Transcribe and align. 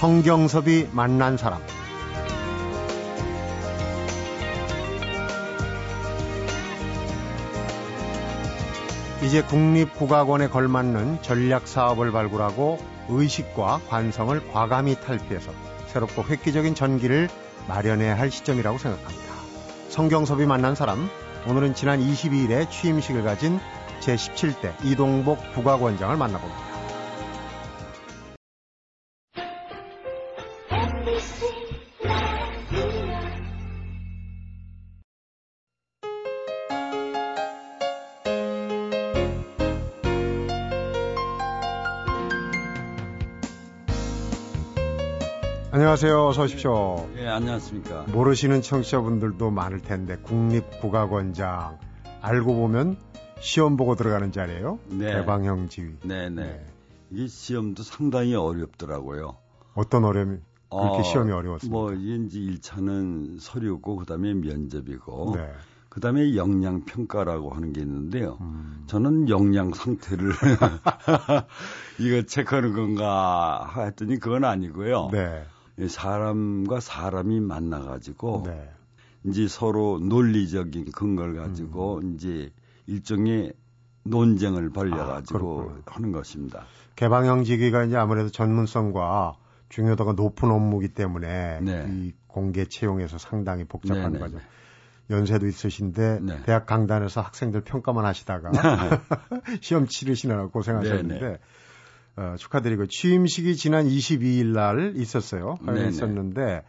성경섭이 0.00 0.88
만난 0.92 1.36
사람 1.36 1.60
이제 9.22 9.42
국립국악원에 9.42 10.48
걸맞는 10.48 11.20
전략 11.20 11.68
사업을 11.68 12.12
발굴하고 12.12 12.78
의식과 13.10 13.82
관성을 13.90 14.50
과감히 14.50 14.98
탈피해서 14.98 15.52
새롭고 15.88 16.22
획기적인 16.22 16.74
전기를 16.74 17.28
마련해야 17.68 18.18
할 18.18 18.30
시점이라고 18.30 18.78
생각합니다. 18.78 19.34
성경섭이 19.90 20.46
만난 20.46 20.74
사람, 20.74 21.10
오늘은 21.46 21.74
지난 21.74 22.00
22일에 22.00 22.70
취임식을 22.70 23.22
가진 23.22 23.60
제17대 24.00 24.82
이동복 24.82 25.52
국악원장을 25.52 26.16
만나봅니다. 26.16 26.69
안녕하세요. 45.80 46.26
어서 46.26 46.42
오십시오. 46.42 47.08
예, 47.16 47.26
안녕하십니까. 47.26 48.04
모르시는 48.12 48.60
청취자분들도 48.60 49.50
많을 49.50 49.80
텐데 49.80 50.18
국립국악원장 50.18 51.78
알고 52.20 52.54
보면 52.54 52.98
시험 53.40 53.78
보고 53.78 53.94
들어가는 53.94 54.30
자리예요. 54.30 54.78
네. 54.90 55.14
개방형 55.14 55.70
지위. 55.70 55.94
네, 56.04 56.28
네, 56.28 56.42
네. 56.42 56.66
이 57.12 57.26
시험도 57.26 57.82
상당히 57.82 58.34
어렵더라고요. 58.34 59.38
어떤 59.72 60.04
어려움이 60.04 60.40
그렇게 60.68 60.98
어, 60.98 61.02
시험이 61.02 61.32
어려웠습니까? 61.32 61.74
뭐 61.74 61.94
이제 61.94 62.38
1차는 62.38 63.40
서류고 63.40 63.96
그다음에 63.96 64.34
면접이고 64.34 65.32
네. 65.34 65.50
그다음에 65.88 66.36
역량 66.36 66.84
평가라고 66.84 67.54
하는 67.54 67.72
게 67.72 67.80
있는데요. 67.80 68.36
음. 68.42 68.84
저는 68.86 69.30
역량 69.30 69.72
상태를 69.72 70.30
이거 71.98 72.20
체크하는 72.26 72.74
건가 72.74 73.72
했더니 73.78 74.18
그건 74.18 74.44
아니고요. 74.44 75.08
네. 75.10 75.42
사람과 75.88 76.80
사람이 76.80 77.40
만나가지고 77.40 78.42
네. 78.46 78.70
이제 79.24 79.48
서로 79.48 79.98
논리적인 79.98 80.92
근거를 80.92 81.36
가지고 81.36 81.98
음. 81.98 82.14
이제 82.14 82.50
일종의 82.86 83.52
논쟁을 84.04 84.70
벌려가지고 84.70 85.72
아, 85.86 85.92
하는 85.92 86.12
것입니다. 86.12 86.64
개방형지기가 86.96 87.84
이제 87.84 87.96
아무래도 87.96 88.30
전문성과 88.30 89.36
중요도가 89.68 90.12
높은 90.12 90.50
업무기 90.50 90.88
때문에 90.88 91.60
네. 91.60 91.86
이 91.88 92.12
공개 92.26 92.64
채용에서 92.64 93.18
상당히 93.18 93.64
복잡한 93.64 94.12
네, 94.12 94.18
네 94.18 94.24
거죠. 94.24 94.38
네. 94.38 94.42
연세도 95.10 95.46
있으신데 95.46 96.20
네. 96.22 96.42
대학 96.44 96.66
강단에서 96.66 97.20
학생들 97.20 97.62
평가만 97.62 98.04
하시다가 98.04 98.52
시험 99.60 99.86
치르시느라 99.86 100.46
고생하셨는데 100.46 101.38
어, 102.20 102.36
축하드리고 102.36 102.86
취임식이 102.86 103.56
지난 103.56 103.86
22일 103.86 104.48
날 104.52 104.92
있었어요. 104.96 105.56
있었는데 105.88 106.62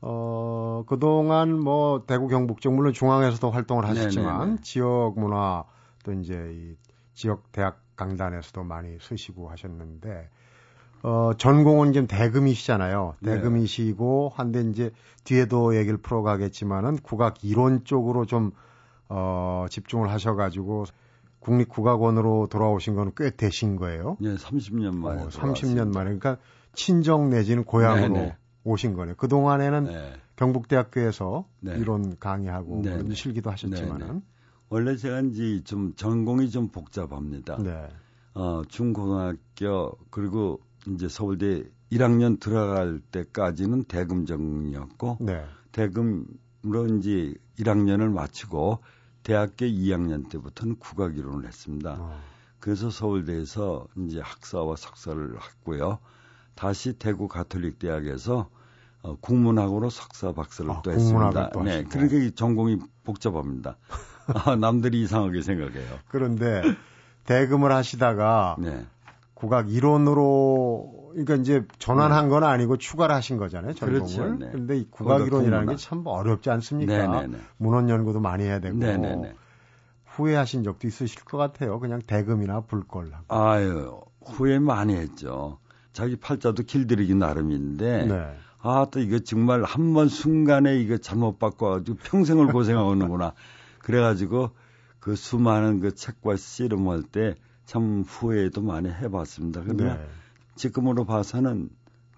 어, 0.00 0.84
그동안 0.86 1.60
뭐 1.60 2.04
대구 2.06 2.26
경북 2.26 2.62
쪽 2.62 2.72
물론 2.74 2.94
중앙에서도 2.94 3.50
활동을 3.50 3.84
하셨지만 3.86 4.38
네네네. 4.40 4.62
지역 4.62 5.12
문화 5.18 5.64
또 6.04 6.14
이제 6.14 6.34
이 6.54 6.74
지역 7.12 7.52
대학 7.52 7.82
강단에서도 7.96 8.64
많이 8.64 8.96
쓰시고 8.98 9.50
하셨는데 9.50 10.30
어, 11.02 11.32
전공은 11.36 11.92
지금 11.92 12.06
대금이시잖아요. 12.06 13.16
네. 13.20 13.34
대금이시고 13.34 14.32
한데 14.34 14.62
이제 14.62 14.90
뒤에도 15.24 15.76
얘기를 15.76 15.98
풀어 15.98 16.22
가겠지만은 16.22 16.96
국악 17.02 17.44
이론 17.44 17.84
쪽으로 17.84 18.24
좀 18.24 18.52
어, 19.10 19.66
집중을 19.68 20.10
하셔 20.10 20.34
가지고 20.34 20.86
국립국악원으로 21.40 22.48
돌아오신 22.50 22.94
건 22.94 23.12
꽤 23.16 23.30
되신 23.30 23.76
거예요. 23.76 24.16
네, 24.20 24.34
30년 24.34 24.96
만에. 24.96 25.22
어, 25.22 25.28
30년 25.28 25.92
만에. 25.92 26.04
그러니까 26.04 26.36
친정 26.74 27.30
내지는 27.30 27.64
고향으로 27.64 28.14
네네. 28.14 28.36
오신 28.64 28.94
거네요. 28.94 29.14
그 29.16 29.28
동안에는 29.28 29.84
네. 29.84 30.12
경북대학교에서 30.36 31.46
네. 31.60 31.76
이론 31.78 32.16
강의하고 32.18 32.82
네. 32.82 32.90
그런 32.92 33.14
실기도 33.14 33.50
하셨지만은 33.50 34.06
네, 34.06 34.12
네. 34.12 34.20
원래 34.68 34.96
제가 34.96 35.20
이제 35.22 35.62
좀 35.64 35.94
전공이 35.94 36.50
좀 36.50 36.68
복잡합니다. 36.68 37.56
네. 37.62 37.88
어, 38.34 38.62
중고등학교 38.68 39.96
그리고 40.10 40.60
이제 40.86 41.08
서울대 41.08 41.64
1학년 41.90 42.38
들어갈 42.38 43.00
때까지는 43.10 43.84
대금정이었고 43.84 45.16
네. 45.20 45.42
대금으로 45.72 46.86
이제 46.98 47.34
1학년을 47.58 48.12
마치고 48.12 48.78
대학교 49.28 49.66
2학년 49.66 50.30
때부터는 50.30 50.76
국악 50.78 51.18
이론을 51.18 51.46
했습니다. 51.46 51.96
어. 51.98 52.18
그래서 52.60 52.88
서울대에서 52.88 53.86
이제 53.98 54.20
학사와 54.20 54.76
석사를 54.76 55.36
했고요. 55.36 55.98
다시 56.54 56.94
대구 56.94 57.28
가톨릭 57.28 57.78
대학에서 57.78 58.48
어, 59.02 59.16
국문학으로 59.20 59.90
석사 59.90 60.32
박사를 60.32 60.70
아, 60.70 60.80
또 60.80 60.92
했습니다. 60.92 61.50
또 61.50 61.62
네, 61.62 61.84
그러니까 61.84 62.34
전공이 62.34 62.78
복잡합니다. 63.04 63.76
아, 64.46 64.56
남들이 64.56 65.02
이상하게 65.02 65.42
생각해요. 65.42 65.98
그런데 66.08 66.62
대금을 67.24 67.70
하시다가 67.70 68.56
네. 68.58 68.86
국악 69.38 69.70
이론으로 69.70 71.10
그러니까 71.12 71.36
이제 71.36 71.64
전환한 71.78 72.24
네. 72.24 72.30
건 72.30 72.42
아니고 72.42 72.76
추가를 72.76 73.14
하신 73.14 73.36
거잖아요. 73.36 73.72
전공을. 73.74 74.00
그렇죠. 74.00 74.34
네. 74.34 74.50
근데 74.50 74.78
이 74.78 74.86
국악 74.90 75.24
이론이라는 75.26 75.68
게 75.68 75.76
참 75.76 76.02
어렵지 76.04 76.50
않습니까? 76.50 76.92
네네네. 76.92 77.20
네, 77.20 77.26
네. 77.28 77.38
문헌 77.58 77.88
연구도 77.88 78.18
많이 78.18 78.42
해야 78.44 78.58
되고. 78.58 78.76
네네네. 78.76 79.14
네, 79.16 79.34
후회하신 80.06 80.64
적도 80.64 80.88
있으실 80.88 81.24
것 81.24 81.38
같아요. 81.38 81.78
그냥 81.78 82.00
대금이나 82.04 82.62
불걸 82.62 83.12
하고. 83.12 83.24
아유, 83.28 84.00
후회 84.26 84.58
많이 84.58 84.96
했죠. 84.96 85.58
자기 85.92 86.16
팔자도 86.16 86.64
길들이기 86.64 87.14
나름인데 87.14 88.06
네. 88.06 88.36
아, 88.60 88.86
또 88.90 88.98
이거 88.98 89.20
정말 89.20 89.62
한 89.62 89.94
번 89.94 90.08
순간에 90.08 90.78
이거 90.80 90.96
잘못 90.96 91.38
바꿔가지고 91.38 91.96
평생을 92.02 92.48
고생하는구나. 92.48 93.34
그래가지고 93.78 94.50
그 94.98 95.14
수많은 95.14 95.78
그 95.78 95.94
책과 95.94 96.34
씨름할 96.36 97.04
때 97.04 97.36
참 97.68 98.02
후회도 98.06 98.62
많이 98.62 98.88
해봤습니다. 98.88 99.60
근데 99.60 99.84
네. 99.84 100.06
지금으로 100.54 101.04
봐서는 101.04 101.68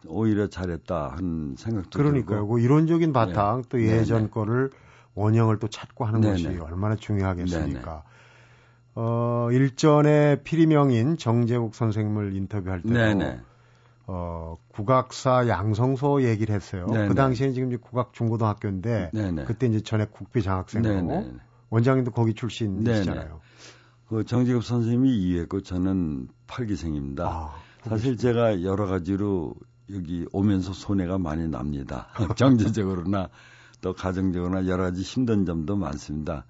오히려 0.06 0.46
잘했다 0.46 1.08
하는 1.16 1.56
생각도 1.58 1.98
그러니까요. 1.98 2.38
들고. 2.42 2.54
그 2.54 2.60
이론적인 2.60 3.12
바탕 3.12 3.62
네. 3.62 3.68
또 3.68 3.82
예전 3.82 4.18
네네. 4.18 4.30
거를 4.30 4.70
원형을 5.16 5.58
또 5.58 5.66
찾고 5.66 6.04
하는 6.04 6.20
네네. 6.20 6.32
것이 6.32 6.58
얼마나 6.60 6.94
중요하겠습니까. 6.94 7.82
네네. 7.82 8.02
어, 8.94 9.48
일전에 9.50 10.42
피리명인 10.44 11.16
정재욱 11.16 11.74
선생님을 11.74 12.36
인터뷰할 12.36 12.82
때도. 12.82 13.40
어, 14.06 14.56
국악사 14.68 15.48
양성소 15.48 16.22
얘기를 16.22 16.54
했어요. 16.54 16.86
그 16.86 17.14
당시에는 17.16 17.54
지금 17.54 17.68
이제 17.70 17.76
국악 17.76 18.12
중고등학교인데. 18.12 19.10
그때 19.46 19.66
이제 19.66 19.80
전액 19.80 20.12
국비 20.12 20.42
장학생으로 20.44 21.24
원장님도 21.70 22.12
거기 22.12 22.34
출신이시잖아요. 22.34 23.40
그 24.10 24.24
정직업 24.24 24.64
선생님이 24.64 25.16
이해했고 25.16 25.60
저는 25.60 26.26
8기생입니다. 26.48 27.20
아, 27.20 27.54
사실 27.84 28.16
제가 28.16 28.64
여러 28.64 28.86
가지로 28.86 29.54
여기 29.88 30.26
오면서 30.32 30.72
손해가 30.72 31.16
많이 31.18 31.46
납니다. 31.46 32.08
경제적으로나 32.36 33.28
또 33.80 33.92
가정적으로나 33.92 34.66
여러 34.66 34.82
가지 34.82 35.02
힘든 35.02 35.46
점도 35.46 35.76
많습니다. 35.76 36.44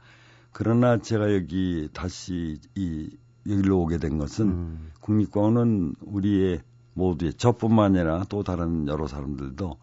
그러나 0.52 0.96
제가 0.96 1.34
여기 1.34 1.90
다시 1.92 2.58
이 2.74 3.10
여기로 3.46 3.78
오게 3.82 3.98
된 3.98 4.16
것은 4.16 4.48
음. 4.48 4.90
국립공원은 5.00 5.96
우리의 6.00 6.62
모두의 6.94 7.34
저뿐만 7.34 7.94
아니라 7.94 8.24
또 8.30 8.42
다른 8.42 8.88
여러 8.88 9.06
사람들도 9.06 9.76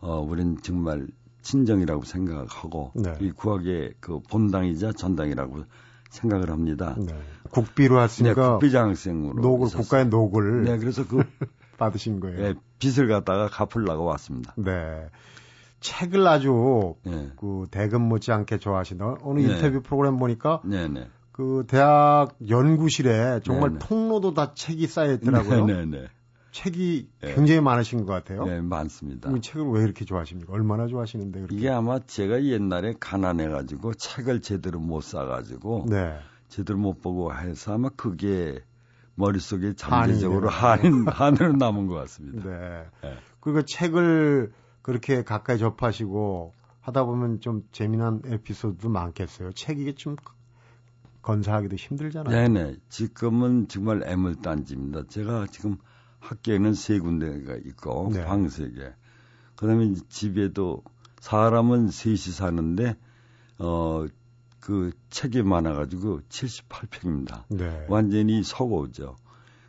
어 0.00 0.20
우리는 0.20 0.56
정말 0.62 1.08
친정이라고 1.42 2.04
생각하고 2.04 2.92
네. 2.94 3.18
이 3.20 3.32
구학의 3.32 3.94
그 3.98 4.20
본당이자 4.20 4.92
전당이라고 4.92 5.64
생각을 6.10 6.50
합니다. 6.50 6.94
네. 6.98 7.14
국비로 7.50 8.00
했으니까 8.02 8.42
네, 8.42 8.48
국비장학생으로 8.50 9.40
녹을. 9.40 9.68
국가의 9.68 10.06
녹을 10.06 10.64
네, 10.64 10.78
그래서 10.78 11.06
그 11.06 11.22
받으신 11.78 12.20
거예요. 12.20 12.38
네, 12.38 12.54
빚을 12.78 13.08
갖다가 13.08 13.48
갚으려고 13.48 14.04
왔습니다. 14.04 14.52
네. 14.56 15.08
책을 15.80 16.26
아주 16.26 16.94
네. 17.04 17.30
그 17.36 17.66
대금 17.70 18.02
못지않게 18.02 18.58
좋아하시는 18.58 19.16
어느 19.22 19.40
네. 19.40 19.54
인터뷰 19.54 19.80
프로그램 19.82 20.18
보니까 20.18 20.60
네, 20.64 20.88
네. 20.88 21.08
그 21.30 21.64
대학 21.68 22.30
연구실에 22.48 23.40
정말. 23.44 23.78
통로도 23.78 24.34
다 24.34 24.54
책이 24.54 24.88
쌓여 24.88 25.12
있더라고요. 25.12 25.66
네, 25.66 25.84
네, 25.84 25.86
네. 25.86 26.08
책이 26.58 27.08
네. 27.20 27.34
굉장히 27.34 27.60
많으신 27.60 28.04
것 28.04 28.12
같아요. 28.12 28.44
네, 28.44 28.60
많습니다. 28.60 29.30
이 29.30 29.40
책을 29.40 29.70
왜 29.70 29.82
이렇게 29.84 30.04
좋아하십니까? 30.04 30.52
얼마나 30.52 30.86
좋아하시는데 30.88 31.40
그렇게? 31.40 31.56
이게 31.56 31.68
아마 31.68 32.00
제가 32.00 32.42
옛날에 32.44 32.94
가난해 32.98 33.48
가지고 33.48 33.94
책을 33.94 34.40
제대로 34.42 34.80
못 34.80 35.02
사 35.02 35.24
가지고 35.24 35.86
네. 35.88 36.18
제대로 36.48 36.78
못 36.78 37.00
보고 37.00 37.32
해서 37.32 37.74
아마 37.74 37.88
그게 37.90 38.60
머릿속에 39.14 39.74
잠재적으로 39.74 40.48
한인, 40.48 41.06
한으로 41.06 41.52
남은 41.52 41.86
것 41.86 41.94
같습니다. 41.94 42.48
네. 42.50 42.86
네. 43.02 43.14
그리고 43.40 43.62
책을 43.62 44.52
그렇게 44.82 45.22
가까이 45.22 45.58
접하시고 45.58 46.54
하다 46.80 47.04
보면 47.04 47.40
좀 47.40 47.62
재미난 47.70 48.20
에피소드도 48.24 48.88
많겠어요. 48.88 49.52
책 49.52 49.78
이 49.78 49.84
게 49.84 49.92
좀 49.94 50.16
건사하기도 51.22 51.76
힘들잖아요. 51.76 52.34
네네. 52.34 52.76
지금은 52.88 53.68
정말 53.68 54.02
애물단지입니다. 54.06 55.04
제가 55.08 55.46
지금 55.50 55.76
학교에는 56.20 56.74
세 56.74 56.98
군데가 56.98 57.56
있고 57.56 58.10
네. 58.12 58.24
방세 58.24 58.70
개. 58.70 58.92
그다음에 59.56 59.94
집에도 60.08 60.82
사람은 61.20 61.90
셋이 61.90 62.16
사는데 62.16 62.96
어 63.58 64.06
그 64.68 64.90
책이 65.08 65.44
많아가지고 65.44 66.20
78평입니다. 66.28 67.44
네. 67.48 67.86
완전히 67.88 68.42
서고죠. 68.42 69.16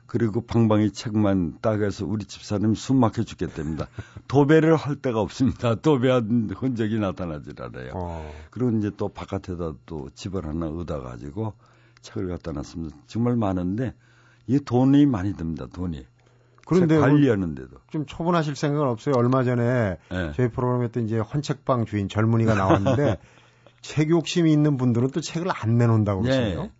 그리고 0.07 0.41
방방이 0.41 0.91
책만 0.91 1.59
따가서 1.61 2.05
우리 2.05 2.25
집사람이 2.25 2.75
숨 2.75 2.97
막혀 2.97 3.23
죽겠답니다. 3.23 3.87
도배를 4.27 4.75
할 4.75 4.97
데가 4.97 5.21
없습니다. 5.21 5.75
도배한 5.75 6.49
흔적이 6.53 6.99
나타나질 6.99 7.53
않아요. 7.61 7.91
어. 7.95 8.29
그리고 8.51 8.77
이제 8.77 8.91
또 8.97 9.07
바깥에다 9.07 9.75
또 9.85 10.09
집을 10.15 10.45
하나 10.45 10.67
얻어 10.67 11.01
가지고 11.01 11.53
책을 12.01 12.27
갖다 12.27 12.51
놨습니다. 12.51 12.97
정말 13.07 13.37
많은데 13.37 13.93
이 14.47 14.59
돈이 14.59 15.05
많이 15.05 15.33
듭니다. 15.33 15.65
돈이. 15.71 16.05
그런데 16.69 16.99
관리하는데도 16.99 17.77
좀 17.89 18.05
처분하실 18.05 18.55
생각은 18.55 18.87
없어요. 18.87 19.15
얼마 19.17 19.43
전에 19.43 19.97
네. 20.11 20.31
저희 20.35 20.49
프로그램에 20.49 20.89
또 20.89 20.99
이제 20.99 21.17
헌책방 21.17 21.85
주인 21.85 22.07
젊은이가 22.07 22.53
나왔는데 22.53 23.17
책 23.81 24.09
욕심이 24.09 24.51
있는 24.51 24.77
분들은 24.77 25.09
또 25.11 25.19
책을 25.19 25.47
안 25.51 25.77
내놓는다고 25.77 26.21
그러세요. 26.21 26.63
네. 26.63 26.71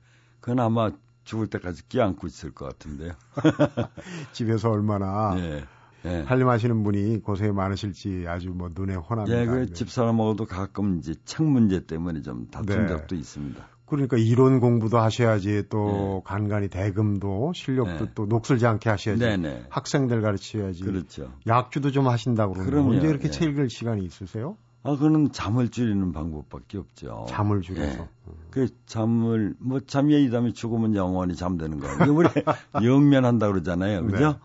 그건 0.42 0.60
아마 0.60 0.92
죽을 1.24 1.48
때까지 1.48 1.88
끼안고 1.90 2.28
있을 2.28 2.52
것 2.52 2.66
같은데요. 2.66 3.14
집에서 4.32 4.70
얼마나 4.70 5.36
예, 5.38 5.66
예. 6.06 6.24
살림하시는 6.24 6.84
분이 6.84 7.22
고생이 7.22 7.52
많으실지 7.52 8.26
아주 8.28 8.50
뭐 8.50 8.70
눈에 8.74 8.96
훤합니다. 8.96 9.42
예, 9.42 9.46
그 9.46 9.74
집사람하고도 9.74 10.46
가끔 10.46 10.98
이제 11.00 11.16
책 11.26 11.46
문제 11.46 11.86
때문에 11.86 12.22
좀 12.22 12.48
다툰 12.52 12.84
네. 12.84 12.88
적도 12.88 13.16
있습니다. 13.16 13.68
그러니까 13.90 14.18
이론 14.18 14.60
공부도 14.60 15.00
하셔야지 15.00 15.64
또 15.70 15.86
네. 15.88 16.22
간간히 16.26 16.68
대금도 16.70 17.54
실력도 17.56 18.06
네. 18.06 18.12
또 18.16 18.26
녹슬지 18.26 18.66
않게 18.68 18.90
하셔야지 18.90 19.20
네, 19.24 19.38
네. 19.38 19.66
학생들 19.70 20.22
가르쳐야지 20.22 20.84
그렇죠. 20.84 21.32
약주도 21.48 21.92
좀 21.92 22.08
하신다고 22.08 22.54
그러는데 22.54 22.98
언제 22.98 23.08
이렇게 23.08 23.28
예. 23.28 23.32
책 23.32 23.50
읽을 23.50 23.70
시간이 23.70 24.04
있으세요? 24.06 24.58
아, 24.84 24.92
그거는 24.92 25.34
잠을 25.34 25.70
줄이는 25.70 26.14
방법밖에 26.14 26.78
없죠. 26.78 27.26
잠을 27.28 27.62
줄여서. 27.62 28.02
예. 28.02 28.08
그 28.50 28.68
잠을 28.86 29.54
뭐 29.60 29.80
잠이 29.82 30.24
이다음에 30.24 30.54
죽으면 30.54 30.96
영원히 30.96 31.36
잠드는 31.36 31.80
거예요. 31.80 32.14
우리 32.16 32.30
영면한다 32.86 33.48
그러잖아요. 33.48 34.06
그죠? 34.06 34.30
네. 34.32 34.38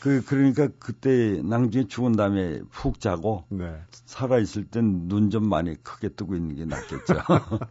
그 0.00 0.24
그러니까 0.24 0.68
그때 0.78 1.42
낭중에 1.44 1.86
죽은 1.88 2.12
다음에 2.12 2.60
푹 2.70 3.00
자고 3.00 3.44
네. 3.50 3.74
살아 4.06 4.38
있을 4.38 4.64
땐 4.64 5.08
눈 5.08 5.28
좀 5.28 5.46
많이 5.46 5.74
크게 5.82 6.08
뜨고 6.10 6.36
있는 6.36 6.56
게 6.56 6.64
낫겠죠. 6.64 7.14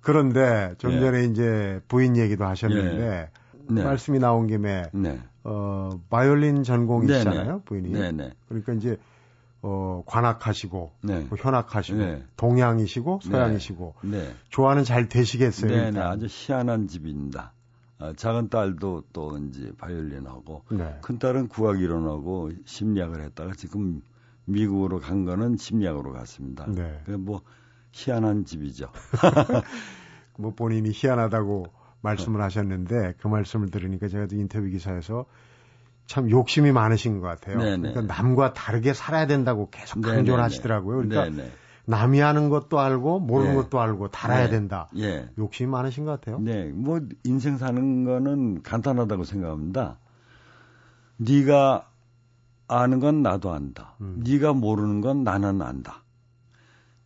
그런데 0.00 0.74
좀 0.78 0.92
예. 0.92 1.00
전에 1.00 1.24
이제 1.24 1.80
부인 1.88 2.16
얘기도 2.16 2.44
하셨는데 2.44 3.06
예. 3.06 3.28
네. 3.68 3.84
말씀이 3.84 4.18
나온 4.18 4.46
김에 4.46 4.90
네. 4.92 5.20
어 5.44 5.90
바이올린 6.10 6.62
전공이시잖아요, 6.64 7.44
네네. 7.44 7.58
부인이. 7.64 7.92
네네. 7.92 8.32
그러니까 8.48 8.72
이제 8.74 8.96
어, 9.62 10.02
관악하시고 10.06 10.92
네. 11.02 11.26
뭐 11.28 11.38
현악하시고 11.38 11.98
네. 11.98 12.24
동양이시고 12.36 13.20
서양이시고 13.22 13.94
네. 14.04 14.10
네. 14.10 14.34
좋아하는 14.48 14.84
잘 14.84 15.08
되시겠어요. 15.08 15.70
네, 15.70 15.90
네, 15.90 16.00
아주 16.00 16.26
희한한 16.28 16.88
집입니다. 16.88 17.52
어, 17.98 18.12
작은 18.14 18.48
딸도 18.48 19.04
또 19.12 19.38
이제 19.38 19.72
바이올린하고 19.76 20.64
네. 20.70 20.98
큰 21.02 21.18
딸은 21.18 21.48
국악 21.48 21.80
이론하고 21.80 22.50
심리학을 22.64 23.22
했다가 23.24 23.52
지금 23.54 24.00
미국으로 24.46 24.98
간 25.00 25.24
거는 25.26 25.58
심리학으로 25.58 26.12
갔습니다. 26.12 26.66
네. 26.66 27.00
그뭐 27.04 27.42
희한한 27.92 28.44
집이죠. 28.44 28.90
뭐 30.38 30.52
본인이 30.54 30.90
희한하다고 30.92 31.66
말씀을 32.02 32.40
하셨는데 32.42 33.14
그 33.20 33.28
말씀을 33.28 33.70
들으니까 33.70 34.08
제가 34.08 34.26
또 34.26 34.36
인터뷰 34.36 34.66
기사에서 34.66 35.26
참 36.06 36.30
욕심이 36.30 36.72
많으신 36.72 37.20
것 37.20 37.26
같아요. 37.26 37.58
네네. 37.58 37.92
그러니까 37.92 38.14
남과 38.14 38.52
다르게 38.52 38.94
살아야 38.94 39.26
된다고 39.26 39.70
계속 39.70 40.00
강조를 40.00 40.24
네네. 40.24 40.42
하시더라고요. 40.42 40.96
그러니까 40.96 41.24
네네. 41.30 41.50
남이 41.86 42.20
하는 42.20 42.48
것도 42.48 42.78
알고 42.78 43.20
모르는 43.20 43.52
네. 43.52 43.62
것도 43.62 43.80
알고 43.80 44.08
달아야 44.08 44.44
네. 44.44 44.50
된다. 44.50 44.88
예. 44.96 45.28
욕심이 45.38 45.68
많으신 45.70 46.04
것 46.04 46.12
같아요. 46.12 46.38
네, 46.40 46.70
뭐 46.72 47.00
인생 47.24 47.58
사는 47.58 48.04
거는 48.04 48.62
간단하다고 48.62 49.24
생각합니다. 49.24 49.98
네가 51.16 51.90
아는 52.68 53.00
건 53.00 53.22
나도 53.22 53.52
안다. 53.52 53.96
음. 54.00 54.22
네가 54.24 54.52
모르는 54.52 55.00
건 55.00 55.24
나는 55.24 55.60
안다. 55.62 56.04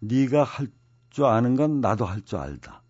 네가 0.09 0.45
할 0.45 0.69
줄 1.11 1.27
아는 1.27 1.55
건 1.55 1.81
나도 1.81 2.05
할 2.05 2.23
줄 2.23 2.41
알다. 2.41 2.83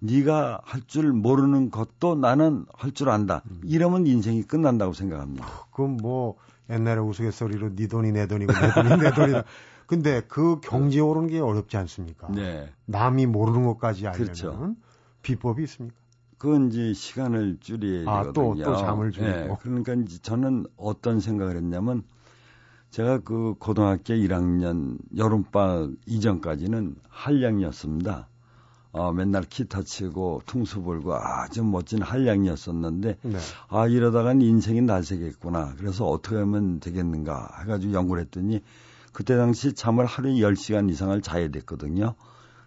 네가 0.00 0.60
할 0.64 0.80
줄 0.86 1.12
모르는 1.12 1.70
것도 1.70 2.14
나는 2.14 2.64
할 2.72 2.92
줄 2.92 3.10
안다. 3.10 3.42
음. 3.50 3.60
이러면 3.64 4.06
인생이 4.06 4.42
끝난다고 4.44 4.94
생각합니다. 4.94 5.46
그럼 5.72 5.98
뭐 5.98 6.36
옛날에 6.70 6.98
우스갯소리로 7.00 7.74
네 7.74 7.86
돈이 7.88 8.12
내 8.12 8.26
돈이고 8.26 8.52
내 8.52 8.72
돈이 8.72 9.02
내 9.02 9.10
돈이다. 9.12 9.44
근데 9.86 10.22
그 10.28 10.60
경지에 10.60 11.00
오르는 11.00 11.28
게 11.28 11.40
어렵지 11.40 11.76
않습니까? 11.76 12.28
네. 12.30 12.70
남이 12.86 13.26
모르는 13.26 13.64
것까지 13.66 14.06
알려면 14.06 14.24
그렇죠. 14.24 14.74
비법이 15.22 15.62
있습니까? 15.64 15.96
그건 16.38 16.68
이제 16.68 16.92
시간을 16.94 17.58
줄여야 17.60 18.08
아. 18.08 18.22
또, 18.32 18.54
또 18.54 18.76
잠을 18.76 19.10
줄이고. 19.10 19.30
네, 19.30 19.56
그러니까 19.60 19.94
이제 19.94 20.18
저는 20.22 20.66
어떤 20.76 21.20
생각을 21.20 21.56
했냐면 21.56 22.04
제가 22.90 23.18
그 23.18 23.54
고등학교 23.58 24.14
1학년 24.14 24.98
여름방학 25.16 25.90
이전까지는 26.06 26.96
한량이었습니다. 27.08 28.28
어, 28.92 29.12
맨날 29.12 29.42
기타 29.42 29.82
치고 29.82 30.42
퉁수 30.46 30.82
불고 30.82 31.14
아주 31.14 31.62
멋진 31.62 32.00
한량이었었는데 32.00 33.18
네. 33.22 33.38
아 33.68 33.86
이러다간 33.86 34.40
인생이 34.40 34.80
날새겠구나. 34.80 35.74
그래서 35.78 36.06
어떻게 36.06 36.36
하면 36.36 36.80
되겠는가 36.80 37.58
해가지고 37.60 37.92
연구를 37.92 38.22
했더니 38.22 38.62
그때 39.12 39.36
당시 39.36 39.74
잠을 39.74 40.06
하루에 40.06 40.34
10시간 40.34 40.90
이상을 40.90 41.20
자야 41.20 41.48
됐거든요. 41.48 42.14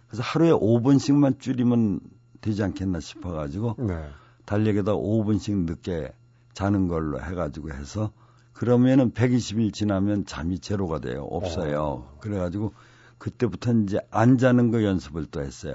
그래서 0.06 0.22
하루에 0.22 0.50
5분씩만 0.52 1.40
줄이면 1.40 2.00
되지 2.40 2.62
않겠나 2.62 3.00
싶어가지고 3.00 3.76
네. 3.78 4.08
달력에다 4.44 4.92
5분씩 4.92 5.64
늦게 5.64 6.12
자는 6.52 6.86
걸로 6.86 7.20
해가지고 7.20 7.72
해서 7.72 8.12
그러면은 8.52 9.12
120일 9.12 9.72
지나면 9.72 10.26
잠이 10.26 10.58
제로가 10.58 11.00
돼요. 11.00 11.26
없어요. 11.30 11.82
어. 11.82 12.18
그래가지고 12.20 12.72
그때부터 13.18 13.72
이제 13.74 13.98
안 14.10 14.38
자는 14.38 14.70
거 14.70 14.82
연습을 14.82 15.26
또 15.26 15.42
했어요. 15.42 15.74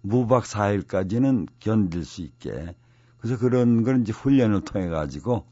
무박 0.00 0.44
4일까지는 0.44 1.48
견딜 1.60 2.04
수 2.04 2.22
있게. 2.22 2.74
그래서 3.18 3.38
그런 3.38 3.82
걸 3.84 4.02
이제 4.02 4.12
훈련을 4.12 4.62
통해 4.62 4.88
가지고 4.88 5.46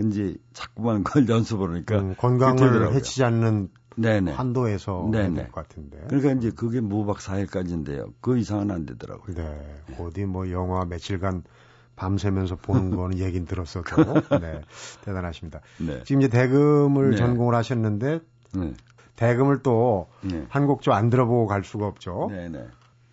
이제 0.00 0.34
자꾸만 0.52 1.04
그걸 1.04 1.28
연습을 1.28 1.70
하니까 1.70 1.98
음, 1.98 2.14
건강을 2.16 2.94
해치지 2.94 3.22
않는 3.24 3.68
네네. 3.96 4.32
한도에서 4.32 5.10
될것 5.12 5.52
같은데. 5.52 6.04
그러니까 6.08 6.32
이제 6.32 6.50
그게 6.50 6.80
무박 6.80 7.18
4일까지인데요. 7.18 8.12
그 8.20 8.38
이상은 8.38 8.70
안 8.70 8.86
되더라고요. 8.86 9.36
네. 9.36 9.82
어디 9.98 10.24
뭐 10.24 10.50
영화 10.50 10.84
며칠간 10.84 11.42
밤새면서 11.96 12.56
보는 12.56 12.90
거는 12.96 13.18
얘긴 13.18 13.44
들었어도 13.46 13.84
네. 14.40 14.62
대단하십니다. 15.04 15.60
네. 15.78 16.02
지금 16.04 16.22
이제 16.22 16.28
대금을 16.28 17.10
네. 17.10 17.16
전공을 17.16 17.54
하셨는데 17.54 18.20
네. 18.54 18.74
대금을 19.16 19.62
또 19.62 20.08
네. 20.22 20.46
한곡 20.48 20.82
좀 20.82 20.94
안 20.94 21.10
들어보고 21.10 21.46
갈 21.46 21.62
수가 21.64 21.86
없죠. 21.86 22.28
네, 22.30 22.48
네. 22.48 22.66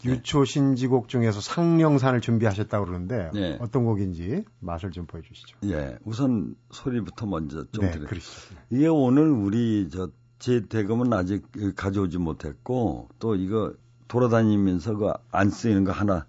유초 0.06 0.46
신지곡 0.46 1.10
중에서 1.10 1.42
상령산을 1.42 2.22
준비하셨다고 2.22 2.86
그러는데 2.86 3.32
네. 3.34 3.58
어떤 3.60 3.84
곡인지 3.84 4.46
맛을 4.60 4.92
좀 4.92 5.06
보여주시죠. 5.08 5.58
예, 5.66 5.98
우선 6.06 6.56
소리부터 6.72 7.26
먼저 7.26 7.66
좀 7.72 7.86
네, 7.86 7.92
드릴게요. 7.92 8.20
이게 8.70 8.88
오늘 8.88 9.30
우리 9.30 9.90
저 9.90 10.10
제 10.40 10.68
대금은 10.68 11.12
아직 11.14 11.48
가져오지 11.76 12.20
못했고 12.20 13.10
또 13.18 13.36
이거 13.36 13.74
돌아다니면서 14.08 14.96
그 14.96 15.12
안 15.32 15.50
쓰이는 15.50 15.84
거 15.84 15.92
하나 15.92 16.28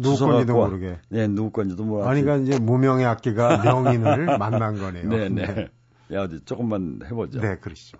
누구 0.00 0.18
건지도 0.18 0.54
모르게. 0.54 0.98
네, 1.08 1.26
누구 1.28 1.50
건지도 1.50 1.84
모르게. 1.84 2.08
아니, 2.08 2.22
그러니까 2.22 2.46
이제 2.46 2.58
무명의 2.62 3.06
악기가 3.06 3.62
명인을 3.62 4.38
만난 4.38 4.78
거네요. 4.78 5.08
네, 5.08 5.28
네. 5.28 5.46
네. 5.46 5.68
야, 6.12 6.22
어디 6.22 6.40
조금만 6.44 7.00
해보죠. 7.04 7.40
네, 7.40 7.56
그러시죠. 7.58 7.98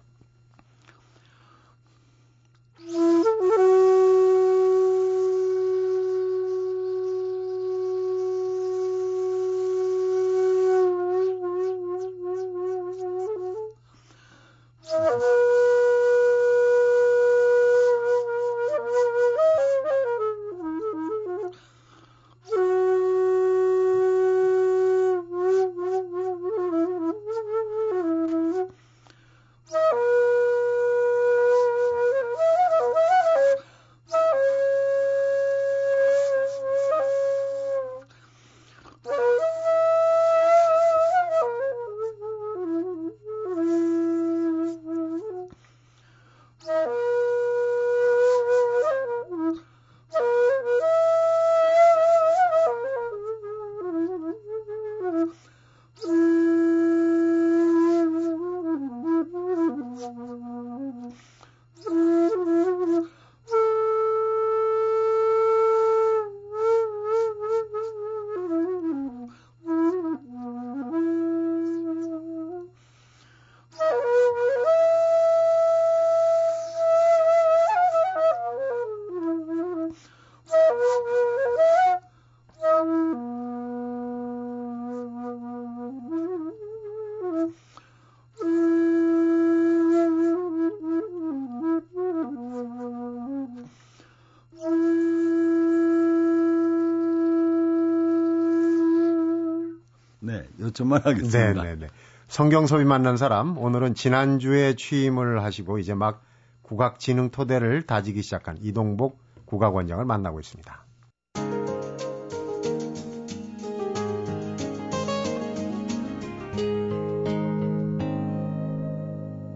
요청만 100.78 101.00
하겠습니다. 101.04 101.62
네 101.62 101.75
네 101.75 101.76
네. 101.76 101.87
성경섭이 102.28 102.85
만난 102.85 103.16
사람 103.16 103.58
오늘은 103.58 103.94
지난주에 103.94 104.75
취임을 104.75 105.42
하시고 105.42 105.78
이제 105.78 105.94
막 105.94 106.23
국악진흥 106.62 107.30
토대를 107.30 107.87
다지기 107.87 108.23
시작한 108.23 108.56
이동복 108.61 109.18
국악원장을 109.47 110.04
만나고 110.04 110.38
있습니다. 110.40 110.85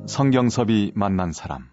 성경섭이 0.07 0.93
만난 0.95 1.33
사람 1.33 1.69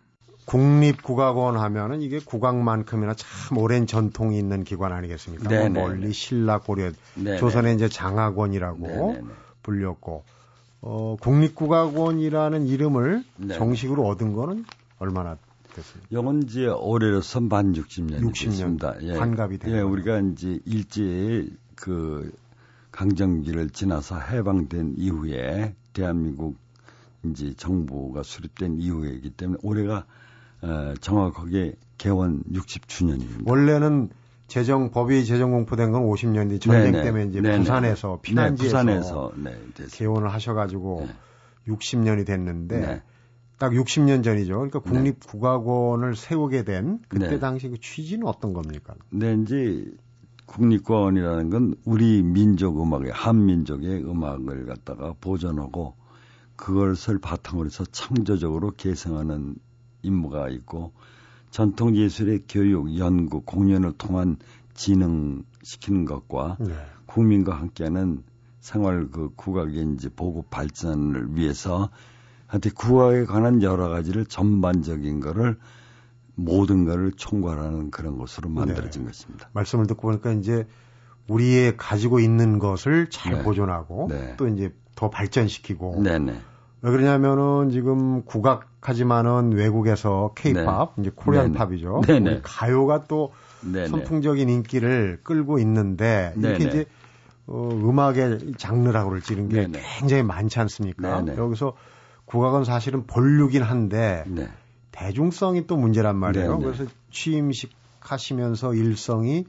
국립국악원 0.50 1.58
하면은 1.58 2.02
이게 2.02 2.20
국악만큼이나 2.20 3.14
참 3.14 3.58
오랜 3.60 3.86
전통이 3.86 4.40
있는 4.40 4.64
기관 4.64 4.92
아니겠습니까? 4.92 5.48
뭐 5.48 5.58
네네. 5.58 5.80
멀리 5.80 6.12
신라 6.12 6.58
고려 6.60 6.92
네네. 7.14 7.38
조선의 7.38 7.76
이제 7.76 7.88
장학원이라고 7.88 8.88
네네. 8.88 9.28
불렸고 9.62 10.24
어 10.82 11.18
국립국악원이라는 11.22 12.66
이름을 12.66 13.24
정식으로 13.54 14.08
얻은 14.08 14.34
거는 14.34 14.66
얼마나 14.98 15.38
됐습니까? 15.76 16.08
영은 16.12 16.44
이제 16.44 16.66
올해로선 16.66 17.48
반 17.48 17.74
60년이 17.74 18.22
60년 18.22 18.34
됐습니다. 18.34 18.96
예. 19.04 19.14
반갑이 19.14 19.60
된 19.60 19.76
예, 19.76 19.82
우리가 19.82 20.20
이제 20.20 20.60
일제 20.66 21.48
그 21.76 22.34
강점기를 22.92 23.70
지나서 23.70 24.20
해방된 24.20 24.96
이후에 24.98 25.76
대한민국 25.94 26.58
이제 27.24 27.54
정부가 27.56 28.24
수립된 28.24 28.80
이후이기 28.80 29.30
때문에 29.30 29.60
올해가 29.62 30.06
어, 30.62 30.94
정확하게 31.00 31.76
개원 31.98 32.44
60주년입니다. 32.52 33.48
원래는 33.50 34.10
재정 34.48 34.90
법이 34.90 35.26
재정 35.26 35.52
공포된 35.52 35.92
건 35.92 36.04
50년 36.04 36.50
뒤 36.50 36.60
전쟁 36.60 36.92
네네. 36.92 37.04
때문에 37.04 37.26
이제 37.26 37.42
네네. 37.42 37.60
부산에서 37.60 38.16
네, 38.16 38.22
피난지에서 38.24 38.84
네, 38.84 38.98
부산에서 38.98 39.32
네, 39.38 39.58
개원을 39.92 40.34
하셔가지고 40.34 41.06
네. 41.08 41.14
60년이 41.72 42.26
됐는데 42.26 42.80
네. 42.80 43.02
딱 43.60 43.74
60년 43.74 44.24
전이죠. 44.24 44.54
그러니까 44.54 44.82
네. 44.82 44.90
국립국악원을 44.90 46.16
세우게 46.16 46.64
된 46.64 47.00
그때 47.08 47.38
당시 47.40 47.70
그 47.70 47.80
취지는 47.80 48.26
어떤 48.26 48.54
겁니까? 48.54 48.96
네, 49.12 49.38
이제 49.44 49.86
국립국악원이라는 50.48 51.50
건 51.52 51.76
우리 51.86 52.24
민족 52.24 52.82
음악의 52.82 53.12
한민족의 53.12 54.04
음악을 54.04 54.66
갖다가 54.66 55.14
보존하고 55.22 55.96
그것을 56.56 57.20
바탕으로 57.20 57.68
해서 57.68 57.86
창조적으로 57.86 58.72
개성하는 58.72 59.56
임무가 60.02 60.50
있고 60.50 60.94
전통 61.52 61.96
예술의 61.96 62.44
교육, 62.48 62.98
연구, 62.98 63.42
공연을 63.42 63.94
통한 63.98 64.38
진흥시키는 64.74 66.06
것과 66.06 66.58
네. 66.60 66.74
국민과 67.06 67.56
함께하는 67.56 68.24
생활 68.60 69.10
그 69.10 69.32
국악의 69.36 69.94
이제 69.96 70.10
보급 70.10 70.50
발전을 70.50 71.36
위해서 71.36 71.90
하여튼 72.48 72.72
국악에 72.74 73.26
관한 73.26 73.62
여러 73.62 73.90
가지를 73.90 74.26
전반적인 74.26 75.20
거를 75.20 75.58
모든 76.36 76.86
거를 76.86 77.12
총괄하는 77.12 77.92
그런 77.92 78.18
것으로 78.18 78.50
만들어진 78.50 79.04
네. 79.04 79.08
것입니다. 79.08 79.50
말씀을 79.54 79.88
듣고 79.88 80.08
보니까 80.08 80.32
이제 80.34 80.68
우리의 81.28 81.78
가지고 81.78 82.20
있는 82.20 82.60
것을 82.60 83.10
잘 83.10 83.38
네. 83.38 83.44
보존하고 83.44 84.08
네. 84.10 84.36
또 84.38 84.48
이제 84.48 84.74
더 84.96 85.10
발전시키고 85.10 86.02
네네. 86.04 86.42
왜 86.82 86.92
그러냐면은 86.92 87.70
지금 87.72 88.24
국악하지만은 88.24 89.52
외국에서 89.54 90.34
케이팝 90.36 90.94
네. 90.96 91.02
이제 91.02 91.12
코리안 91.14 91.54
팝이죠. 91.54 92.02
네네. 92.08 92.42
가요가 92.44 93.04
또 93.06 93.34
네네. 93.62 93.88
선풍적인 93.88 94.48
인기를 94.50 95.20
끌고 95.24 95.60
있는데 95.60 96.34
이렇게 96.38 96.64
이제 96.66 96.86
어, 97.48 97.70
음악의 97.74 98.54
장르라고 98.58 99.10
그럴지 99.10 99.34
이런 99.34 99.50
게 99.50 99.62
네네. 99.62 99.80
굉장히 100.00 100.24
많지 100.24 100.60
않습니까? 100.60 101.22
네네. 101.22 101.38
여기서 101.38 101.76
국악은 102.26 102.64
사실은 102.64 103.06
본류긴 103.08 103.64
한데 103.64 104.24
네. 104.28 104.48
대중성이 104.92 105.68
또 105.68 105.76
문제란 105.76 106.16
말이에요. 106.16 106.60
그래서 106.60 106.86
취임식 107.12 107.72
하시면서 108.00 108.74
일성이 108.74 109.46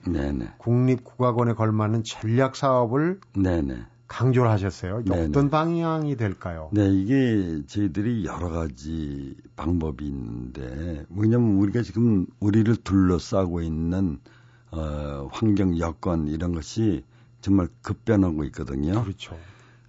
국립국악원에 0.58 1.52
걸맞는 1.52 2.02
전략 2.04 2.56
사업을 2.56 3.20
강조를 4.11 4.50
하셨어요. 4.50 5.05
네네. 5.05 5.26
어떤 5.29 5.50
방향이 5.50 6.17
될까요? 6.17 6.69
네, 6.73 6.93
이게 6.93 7.62
저희들이 7.69 8.25
여러 8.25 8.50
가지 8.50 9.37
방법이 9.55 10.05
있는데 10.05 11.07
왜냐면 11.11 11.59
우리가 11.59 11.83
지금 11.83 12.26
우리를 12.40 12.75
둘러싸고 12.76 13.62
있는 13.62 14.19
어, 14.73 15.29
환경 15.31 15.79
여건 15.79 16.26
이런 16.26 16.52
것이 16.52 17.05
정말 17.40 17.69
급변하고 17.83 18.43
있거든요. 18.47 19.00
그렇죠. 19.05 19.38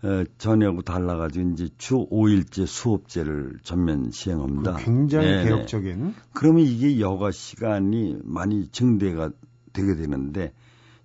어, 0.04 0.24
전하고 0.38 0.84
달라가지고 0.84 1.50
이제 1.54 1.70
주 1.80 2.08
5일제 2.12 2.68
수업제를 2.68 3.58
전면 3.64 4.12
시행합니다. 4.12 4.78
굉장히 4.78 5.30
네네. 5.30 5.44
개혁적인. 5.46 6.14
그러면 6.34 6.64
이게 6.64 7.00
여가 7.00 7.32
시간이 7.32 8.20
많이 8.24 8.68
증대가 8.68 9.32
되게 9.74 9.96
되는데 9.96 10.54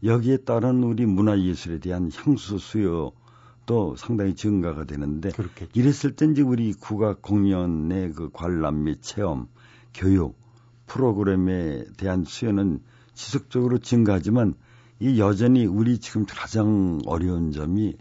여기에 0.03 0.39
따른 0.39 0.83
우리 0.83 1.07
문화예술에 1.07 1.79
대한 1.79 2.11
향수 2.15 2.59
수요도 2.59 3.97
상당히 3.97 4.35
증가가 4.35 4.85
되는데 4.85 5.31
그렇겠죠. 5.31 5.71
이랬을 5.75 6.17
때 6.17 6.27
이제 6.27 6.43
우리 6.43 6.73
국악 6.73 7.23
공연의 7.23 8.13
그 8.13 8.31
관람 8.33 8.85
및 8.85 9.03
체험, 9.03 9.49
교육 9.95 10.39
프로그램에 10.87 11.85
대한 11.97 12.25
수요는 12.25 12.83
지속적으로 13.15 13.79
증가하지만 13.79 14.55
이 15.01 15.19
여전히 15.19 15.67
우리 15.67 15.99
지금 15.99 16.25
가장 16.27 17.01
어려운 17.07 17.53
점이 17.53 17.97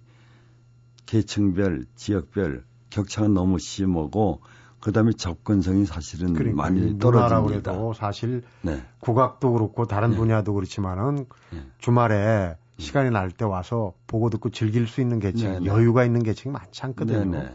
계층별, 1.06 1.86
지역별 1.96 2.64
격차가 2.90 3.28
너무 3.28 3.60
심하고 3.60 4.42
그다음에 4.86 5.14
접근성이 5.14 5.84
사실은 5.88 6.34
그러니까 6.34 6.62
많이 6.62 7.00
떨어집니다. 7.00 7.72
그래도 7.72 7.94
사실 7.94 8.44
네. 8.62 8.84
국악도 9.00 9.52
그렇고 9.54 9.88
다른 9.88 10.12
네. 10.12 10.18
분야도 10.18 10.54
그렇지만은 10.54 11.26
네. 11.52 11.66
주말에 11.80 12.56
시간이 12.78 13.10
날 13.10 13.32
때 13.32 13.46
와서 13.46 13.94
보고 14.06 14.30
듣고 14.30 14.52
즐길 14.52 14.86
수 14.86 15.02
있는 15.02 15.20
계층, 15.20 15.52
네, 15.52 15.60
네. 15.62 15.66
여유가 15.66 16.06
있는 16.06 16.22
계층이 16.22 16.54
많지 16.54 16.84
않거든요. 16.84 17.32
네, 17.32 17.52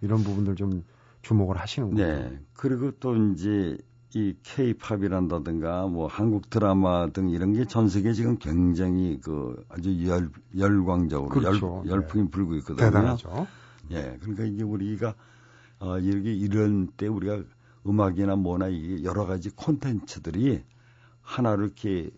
이런 0.00 0.24
부분들 0.24 0.56
좀 0.56 0.82
주목을 1.20 1.58
하시는군요. 1.58 2.02
네. 2.02 2.38
그리고 2.54 2.92
또 2.92 3.14
이제 3.14 3.76
이 4.14 4.34
K-팝이란다든가 4.42 5.86
뭐 5.86 6.06
한국 6.06 6.48
드라마 6.48 7.08
등 7.08 7.28
이런 7.28 7.52
게 7.52 7.66
전 7.66 7.90
세계 7.90 8.14
지금 8.14 8.38
굉장히 8.38 9.20
그 9.22 9.62
아주 9.68 10.08
열 10.08 10.30
열광적으로 10.56 11.28
그렇죠. 11.28 11.82
열, 11.84 11.92
열풍이 12.02 12.30
불고 12.30 12.54
있거든요. 12.56 12.86
대단하죠. 12.86 13.46
예. 13.90 14.16
그러니까 14.22 14.44
이제 14.44 14.62
우리가 14.64 15.14
어, 15.80 15.98
이렇게 15.98 16.32
이런 16.32 16.88
때 16.96 17.08
우리가 17.08 17.42
음악이나 17.86 18.36
뭐나 18.36 18.68
이 18.68 19.02
여러 19.04 19.26
가지 19.26 19.50
콘텐츠들이 19.50 20.62
하나를 21.22 21.64
이렇게 21.64 22.10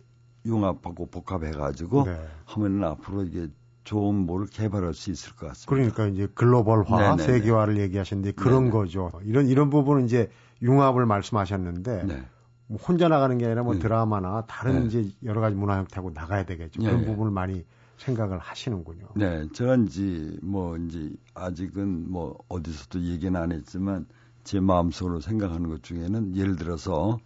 융합하고 0.44 1.06
복합해가지고 1.06 2.04
네. 2.04 2.26
하면은 2.44 2.84
앞으로 2.84 3.22
이게 3.22 3.48
좋은 3.84 4.14
뭐를 4.14 4.46
개발할 4.48 4.94
수 4.94 5.10
있을 5.10 5.34
것 5.34 5.46
같습니다. 5.48 5.70
그러니까 5.70 6.06
이제 6.08 6.28
글로벌화, 6.34 6.98
네네네. 6.98 7.16
네, 7.16 7.22
세계화를 7.22 7.78
얘기하셨는데 7.78 8.32
그런 8.32 8.64
네네. 8.64 8.70
거죠. 8.70 9.10
이런 9.24 9.46
이런 9.46 9.70
부분은 9.70 10.04
이제 10.04 10.30
융합을 10.60 11.06
말씀하셨는데 11.06 12.04
네. 12.04 12.24
뭐 12.66 12.78
혼자 12.78 13.08
나가는 13.08 13.36
게 13.38 13.46
아니라 13.46 13.62
뭐 13.62 13.74
네. 13.74 13.80
드라마나 13.80 14.44
다른 14.46 14.82
네. 14.82 14.86
이제 14.86 15.10
여러 15.24 15.40
가지 15.40 15.54
문화 15.54 15.76
형태하고 15.78 16.10
나가야 16.10 16.44
되겠죠. 16.44 16.82
그런 16.82 17.00
네. 17.00 17.06
부분을 17.06 17.30
많이 17.30 17.64
생각을 18.02 18.38
하시는군요. 18.38 19.08
네, 19.14 19.46
제가 19.52 19.76
이제 19.76 20.36
뭐 20.42 20.76
이제 20.76 21.12
아직은 21.34 22.10
뭐 22.10 22.38
어디서도 22.48 23.02
얘기는 23.02 23.38
안 23.40 23.52
했지만 23.52 24.06
제 24.44 24.60
마음속으로 24.60 25.20
생각하는 25.20 25.68
것 25.68 25.82
중에는 25.82 26.36
예를 26.36 26.56
들어서 26.56 27.18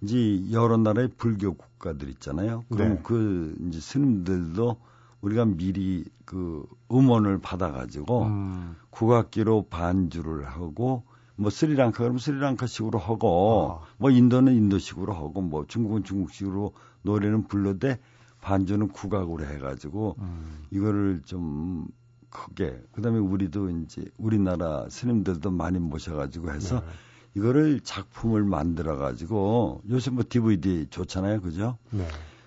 이제 0.00 0.50
여러 0.52 0.76
나라의 0.76 1.10
불교 1.16 1.54
국가들 1.54 2.08
있잖아요. 2.10 2.64
그럼 2.70 2.88
네. 2.88 3.00
그 3.02 3.56
이제 3.68 3.80
스님들도 3.80 4.76
우리가 5.20 5.44
미리 5.44 6.04
그 6.24 6.66
음원을 6.90 7.38
받아가지고 7.38 8.22
음. 8.24 8.76
국악기로 8.90 9.66
반주를 9.70 10.46
하고 10.46 11.04
뭐 11.36 11.50
스리랑카 11.50 11.98
그러면 11.98 12.18
스리랑카식으로 12.18 12.98
하고 12.98 13.80
아. 13.80 13.86
뭐 13.98 14.10
인도는 14.10 14.54
인도식으로 14.54 15.12
하고 15.12 15.40
뭐 15.40 15.64
중국은 15.66 16.04
중국식으로 16.04 16.72
노래는 17.02 17.46
불러대 17.46 17.98
반주는 18.42 18.88
국악으로 18.88 19.46
해가지고 19.46 20.16
음. 20.18 20.64
이거를 20.70 21.22
좀 21.24 21.86
크게 22.28 22.82
그다음에 22.92 23.18
우리도 23.18 23.70
이제 23.70 24.04
우리나라 24.18 24.86
스님들도 24.90 25.50
많이 25.50 25.78
모셔가지고 25.78 26.50
해서 26.50 26.80
네. 26.80 26.86
이거를 27.34 27.80
작품을 27.80 28.44
만들어 28.44 28.96
가지고 28.96 29.80
요새 29.88 30.10
뭐 30.10 30.24
DVD 30.28 30.88
좋잖아요, 30.90 31.40
그죠? 31.40 31.78
네. 31.90 32.06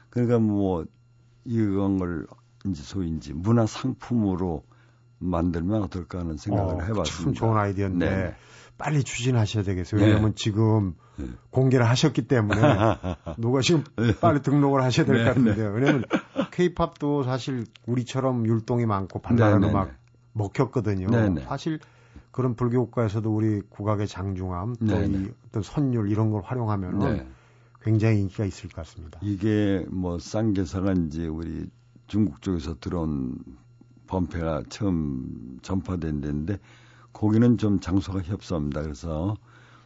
그러니까 0.10 0.38
뭐 0.40 0.86
이런 1.46 1.98
걸 1.98 2.28
이제 2.66 2.84
소위 2.84 3.10
이제 3.10 3.34
문화 3.34 3.66
상품으로 3.66 4.64
만들면 5.20 5.82
어떨까 5.84 6.20
하는 6.20 6.36
생각을 6.36 6.76
어, 6.76 6.82
해봤습니다. 6.82 7.24
참 7.24 7.34
좋은 7.34 7.58
아이디어인데 7.58 8.10
네. 8.10 8.36
빨리 8.78 9.04
추진하셔야 9.04 9.64
되겠어요. 9.64 10.00
네. 10.02 10.08
왜냐하면 10.08 10.36
지금 10.36 10.96
네. 11.18 11.28
공개를 11.50 11.88
하셨기 11.90 12.28
때문에 12.28 12.62
누가 13.38 13.62
지금 13.62 13.84
네. 13.98 14.14
빨리 14.20 14.42
등록을 14.42 14.84
하셔야 14.84 15.06
될것 15.06 15.24
네, 15.24 15.24
네. 15.24 15.28
같은데요. 15.30 15.72
왜냐하면 15.74 16.04
케이팝도 16.52 17.24
사실 17.24 17.66
우리처럼 17.86 18.46
율동이 18.46 18.86
많고 18.86 19.20
발랄한 19.20 19.64
음악 19.64 19.94
먹혔거든요. 20.34 21.08
사실 21.48 21.80
그런 22.32 22.56
불교 22.56 22.84
국가에서도 22.86 23.34
우리 23.34 23.62
국악의 23.70 24.08
장중함 24.08 24.76
또 24.76 25.06
이 25.06 25.32
어떤 25.48 25.64
선율 25.64 26.12
이런 26.12 26.32
걸 26.32 26.42
활용하면 26.44 27.00
네. 27.00 27.28
굉장히 27.82 28.20
인기가 28.20 28.44
있을 28.44 28.68
것 28.70 28.76
같습니다. 28.78 29.20
이게 29.22 29.86
뭐 29.90 30.20
쌍계사가 30.20 30.94
이제 31.08 31.28
우리 31.28 31.70
중국 32.08 32.42
쪽에서 32.42 32.78
들어온 32.80 33.38
범패가 34.08 34.64
처음 34.70 35.60
전파된 35.62 36.20
데인데 36.20 36.60
거기는 37.16 37.58
좀 37.58 37.80
장소가 37.80 38.20
협소합니다. 38.20 38.82
그래서 38.82 39.36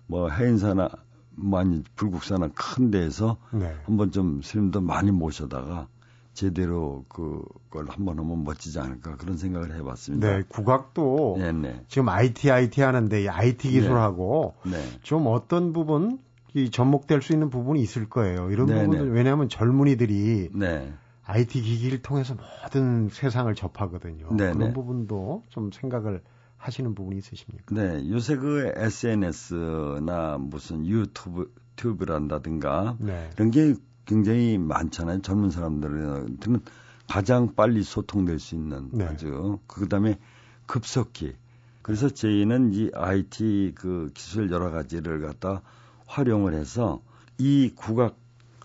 뭐 0.07 0.29
해인사나 0.29 0.89
많이 1.35 1.83
불국사나 1.95 2.49
큰 2.55 2.91
데에서 2.91 3.37
네. 3.53 3.73
한번 3.83 4.11
좀 4.11 4.41
스님도 4.41 4.81
많이 4.81 5.11
모셔다가 5.11 5.87
제대로 6.33 7.05
그걸 7.07 7.87
한번 7.87 8.17
하면 8.17 8.43
멋지지 8.43 8.79
않을까 8.79 9.15
그런 9.17 9.37
생각을 9.37 9.75
해봤습니다. 9.75 10.37
네, 10.37 10.43
국악도 10.49 11.35
네네. 11.37 11.61
네. 11.61 11.85
지금 11.87 12.09
IT 12.09 12.49
IT 12.49 12.81
하는데 12.81 13.23
이 13.23 13.29
IT 13.29 13.69
기술하고 13.69 14.55
네. 14.65 14.71
네. 14.71 14.83
좀 15.03 15.27
어떤 15.27 15.71
부분 15.71 16.19
이 16.55 16.71
접목될 16.71 17.21
수 17.21 17.33
있는 17.33 17.51
부분이 17.51 17.79
있을 17.81 18.09
거예요. 18.09 18.49
이런 18.49 18.65
네네. 18.65 18.85
부분들 18.85 19.13
왜냐하면 19.13 19.49
젊은이들이 19.49 20.49
네. 20.55 20.93
IT 21.25 21.61
기기를 21.61 22.01
통해서 22.01 22.35
모든 22.63 23.09
세상을 23.09 23.53
접하거든요. 23.53 24.35
네네. 24.35 24.53
그런 24.53 24.73
부분도 24.73 25.43
좀 25.49 25.69
생각을 25.71 26.21
하시는 26.59 26.93
부분이 26.93 27.17
있으십니까? 27.17 27.73
네, 27.73 28.07
요새 28.09 28.35
그 28.35 28.71
SNS나 28.75 30.37
무슨 30.39 30.85
유튜브 30.85 31.51
튜브란다든가 31.77 32.97
네. 32.99 33.29
이런 33.35 33.49
게 33.49 33.75
굉장히 34.05 34.57
많잖아요. 34.57 35.21
젊은 35.21 35.49
사람들한테는 35.49 36.61
가장 37.07 37.55
빨리 37.55 37.81
소통될 37.81 38.39
수 38.39 38.55
있는 38.55 38.89
네. 38.91 39.05
아주 39.05 39.59
그다음에 39.67 40.19
급속히 40.67 41.33
그래서 41.81 42.09
저희는 42.09 42.73
이 42.73 42.91
IT 42.93 43.73
그 43.75 44.11
기술 44.13 44.51
여러 44.51 44.69
가지를 44.69 45.21
갖다 45.21 45.61
활용을 46.05 46.53
해서 46.53 47.01
이 47.37 47.71
국악 47.75 48.17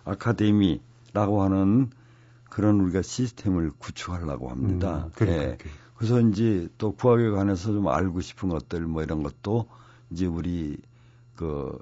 아카데미라고 0.04 1.42
하는 1.42 1.90
그런 2.50 2.80
우리가 2.80 3.02
시스템을 3.02 3.70
구축하려고 3.78 4.50
합니다. 4.50 5.04
음, 5.07 5.11
그래, 5.14 5.33
예. 5.33 5.57
그 5.59 5.68
래서 6.00 6.20
이제 6.20 6.68
또 6.78 6.92
국악에 6.92 7.30
관해서 7.30 7.72
좀 7.72 7.88
알고 7.88 8.20
싶은 8.20 8.48
것들 8.48 8.80
뭐 8.80 9.02
이런 9.02 9.22
것도 9.22 9.66
이제 10.11 10.26
우리 10.26 10.76
그 11.37 11.78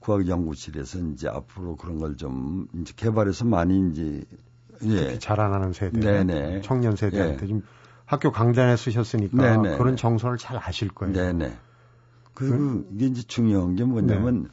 국악연구실에서 0.00 0.98
이제 1.12 1.28
앞으로 1.28 1.76
그런 1.76 1.98
걸 1.98 2.16
좀 2.16 2.68
이제 2.74 2.92
개발해서 2.96 3.44
많이 3.44 3.90
이제 3.90 4.24
예. 4.84 5.18
자라나는 5.18 5.72
세대, 5.72 6.00
네네. 6.00 6.62
청년 6.62 6.96
세대한테 6.96 7.44
예. 7.44 7.48
좀 7.48 7.62
학교 8.04 8.32
강단에 8.32 8.76
쓰셨으니까 8.76 9.62
네네. 9.62 9.78
그런 9.78 9.96
정서를 9.96 10.38
잘 10.38 10.56
아실 10.56 10.88
거예요. 10.88 11.14
네네. 11.14 11.56
그리고 12.34 12.56
그, 12.56 12.88
이게 12.94 13.06
이제 13.06 13.22
중요한 13.22 13.76
게 13.76 13.84
뭐냐면 13.84 14.44
네. 14.44 14.48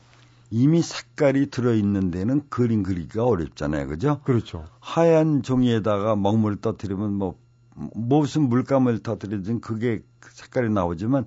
이미 0.52 0.82
색깔이 0.82 1.50
들어있는 1.50 2.12
데는 2.12 2.44
그림 2.50 2.84
그리기가 2.84 3.26
어렵잖아요. 3.26 3.88
그죠? 3.88 4.22
그렇죠. 4.24 4.66
하얀 4.80 5.42
종이에다가 5.44 6.16
먹물 6.16 6.58
떠뜨리면 6.62 7.14
뭐, 7.14 7.40
무슨 7.94 8.50
물감을 8.50 9.00
터뜨리든 9.00 9.62
그게 9.62 10.02
색깔이 10.22 10.70
나오지만 10.70 11.26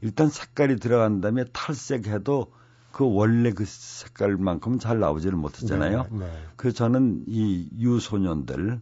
일단 0.00 0.28
색깔이 0.28 0.76
들어간 0.76 1.20
다음에 1.20 1.44
탈색해도 1.52 2.52
그 2.92 3.10
원래 3.14 3.52
그 3.52 3.64
색깔만큼 3.64 4.78
잘 4.78 4.98
나오지를 4.98 5.36
못했잖아요. 5.38 6.06
네, 6.10 6.18
네. 6.18 6.32
그래서 6.56 6.76
저는 6.76 7.24
이 7.26 7.68
유소년들 7.78 8.80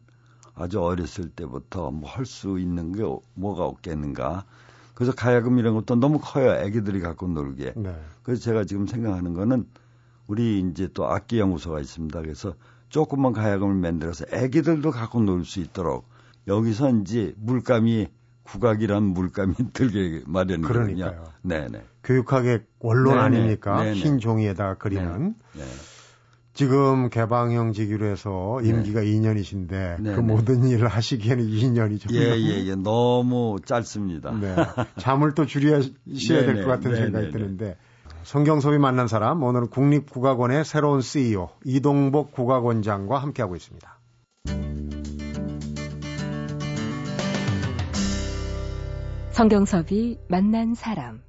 아주 0.55 0.83
어렸을 0.83 1.31
때부터 1.31 1.91
뭐 1.91 2.11
할 2.11 2.27
수 2.27 2.59
있는 2.59 2.93
게 2.93 3.03
뭐가 3.35 3.65
없겠는가. 3.65 4.45
그래서 4.95 5.13
가야금 5.15 5.59
이런 5.59 5.75
것도 5.75 5.95
너무 5.97 6.19
커요. 6.21 6.53
애기들이 6.53 7.01
갖고 7.01 7.27
놀기에. 7.29 7.75
네. 7.77 7.95
그래서 8.23 8.43
제가 8.43 8.65
지금 8.65 8.87
생각하는 8.87 9.35
거는 9.35 9.67
우리 10.27 10.61
이제 10.61 10.89
또 10.93 11.07
악기 11.07 11.39
연구소가 11.39 11.81
있습니다. 11.81 12.21
그래서 12.21 12.55
조금만 12.89 13.33
가야금을 13.33 13.75
만들어서 13.77 14.27
애기들도 14.33 14.91
갖고 14.91 15.21
놀 15.21 15.45
수 15.45 15.61
있도록 15.61 16.09
여기서 16.47 16.91
이제 16.91 17.35
물감이 17.39 18.09
국악이란 18.43 19.03
물감이 19.05 19.55
들게 19.73 20.23
마련이거든요. 20.27 21.25
네네. 21.43 21.83
교육학의 22.05 22.63
원론 22.81 23.15
네네. 23.15 23.25
아닙니까? 23.25 23.83
네네. 23.83 23.95
흰 23.97 24.19
종이에다가 24.19 24.75
그리는. 24.75 25.35
네. 25.55 25.63
지금 26.53 27.09
개방형 27.11 27.73
직위로 27.73 28.07
해서 28.07 28.61
임기가 28.63 29.01
네. 29.01 29.07
2년이신데 29.07 29.69
네, 30.03 30.15
그 30.15 30.21
네. 30.21 30.21
모든 30.21 30.65
일을 30.67 30.89
하시기에는 30.89 31.47
2년이 31.47 32.01
좀 32.01 32.13
예, 32.13 32.37
예, 32.37 32.67
예. 32.67 32.75
너무 32.75 33.57
짧습니다. 33.65 34.33
네. 34.33 34.57
잠을 34.99 35.35
또 35.35 35.47
줄여셔야 35.47 35.91
될 36.45 36.65
것 36.65 36.67
같은 36.71 36.97
생각이 36.97 37.31
드는데 37.31 37.77
성경섭이 38.25 38.79
만난 38.79 39.07
사람 39.07 39.43
오늘은 39.43 39.69
국립국악원의 39.69 40.65
새로운 40.65 41.01
CEO 41.01 41.51
이동복 41.65 42.33
국악원장과 42.33 43.17
함께하고 43.19 43.55
있습니다. 43.57 44.00
성경섭이 49.41 50.19
만난 50.29 50.75
사람 50.75 51.23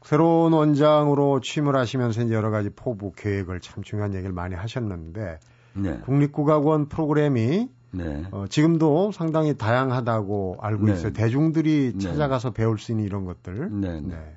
새로운 0.00 0.54
원장으로 0.54 1.40
취임을 1.40 1.76
하시면서 1.76 2.22
이제 2.22 2.32
여러 2.32 2.48
가지 2.48 2.70
포부 2.70 3.12
계획을 3.12 3.60
참 3.60 3.84
중요한 3.84 4.14
얘기를 4.14 4.32
많이 4.32 4.54
하셨는데 4.54 5.38
네. 5.74 5.98
국립국악원 5.98 6.88
프로그램이 6.88 7.68
네. 7.90 8.24
어, 8.30 8.46
지금도 8.48 9.12
상당히 9.12 9.58
다양하다고 9.58 10.60
알고 10.62 10.86
네. 10.86 10.92
있어요. 10.94 11.12
대중들이 11.12 11.92
네. 11.92 11.98
찾아가서 11.98 12.52
배울 12.52 12.78
수 12.78 12.92
있는 12.92 13.04
이런 13.04 13.26
것들. 13.26 13.68
네. 13.82 14.00
네. 14.00 14.16
네. 14.16 14.36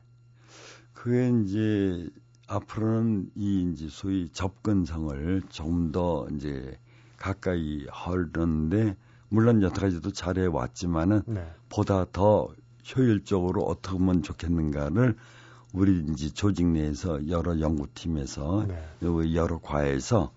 그게 0.91 1.29
이제 1.29 2.09
앞으로는 2.49 3.29
이 3.35 3.71
이제 3.71 3.87
소위 3.89 4.27
접근성을 4.27 5.43
좀 5.47 5.93
더 5.93 6.27
이제 6.35 6.77
가까이 7.15 7.85
하는데 7.89 8.97
물론 9.29 9.61
여태까지도 9.61 10.11
잘해 10.11 10.47
왔지만은 10.47 11.23
보다 11.69 12.05
더 12.11 12.49
효율적으로 12.95 13.63
어떻게 13.63 13.97
하면 13.97 14.23
좋겠는가를 14.23 15.15
우리 15.73 16.03
이제 16.09 16.29
조직 16.29 16.67
내에서 16.67 17.27
여러 17.29 17.59
연구팀에서 17.59 18.65
네. 18.67 19.35
여러 19.35 19.59
과에서 19.59 20.31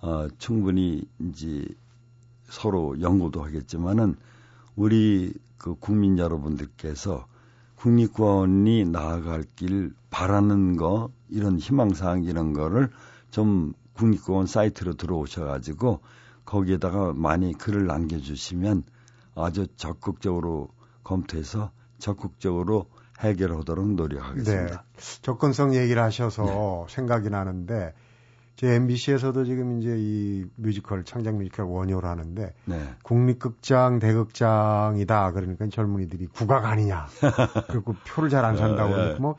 어, 0.00 0.28
충분히 0.38 1.08
이제 1.18 1.66
서로 2.44 3.00
연구도 3.00 3.42
하겠지만은 3.42 4.16
우리 4.76 5.32
그 5.56 5.74
국민 5.76 6.18
여러분들께서 6.18 7.26
국립공원이 7.76 8.84
나아갈 8.86 9.44
길 9.56 9.94
바라는 10.10 10.76
거 10.76 11.10
이런 11.28 11.58
희망사항 11.58 12.24
이런 12.24 12.52
거를 12.52 12.90
좀 13.30 13.72
국립공원 13.94 14.46
사이트로 14.46 14.94
들어오셔가지고 14.94 16.00
거기에다가 16.44 17.12
많이 17.14 17.52
글을 17.54 17.86
남겨주시면 17.86 18.84
아주 19.34 19.66
적극적으로 19.76 20.68
검토해서 21.02 21.70
적극적으로 22.04 22.86
해결하도록 23.20 23.94
노력하겠습니다. 23.94 24.84
네. 24.92 25.20
접근성 25.22 25.74
얘기를 25.74 26.02
하셔서 26.02 26.44
네. 26.44 26.94
생각이 26.94 27.30
나는데 27.30 27.94
제 28.56 28.74
MBC에서도 28.74 29.44
지금 29.44 29.80
이제 29.80 29.96
이 29.98 30.44
뮤지컬 30.56 31.04
창작 31.04 31.36
뮤지컬 31.36 31.66
원효를 31.66 32.08
하는데 32.08 32.52
네. 32.66 32.94
국립극장 33.02 33.98
대극장이다 34.00 35.32
그러니까 35.32 35.66
젊은이들이 35.68 36.26
국악 36.26 36.66
아니냐 36.66 37.06
그리고 37.68 37.94
표를 38.06 38.28
잘 38.28 38.44
안 38.44 38.56
산다고 38.56 38.90
네. 38.90 38.94
그러니까 38.96 39.20
뭐 39.20 39.36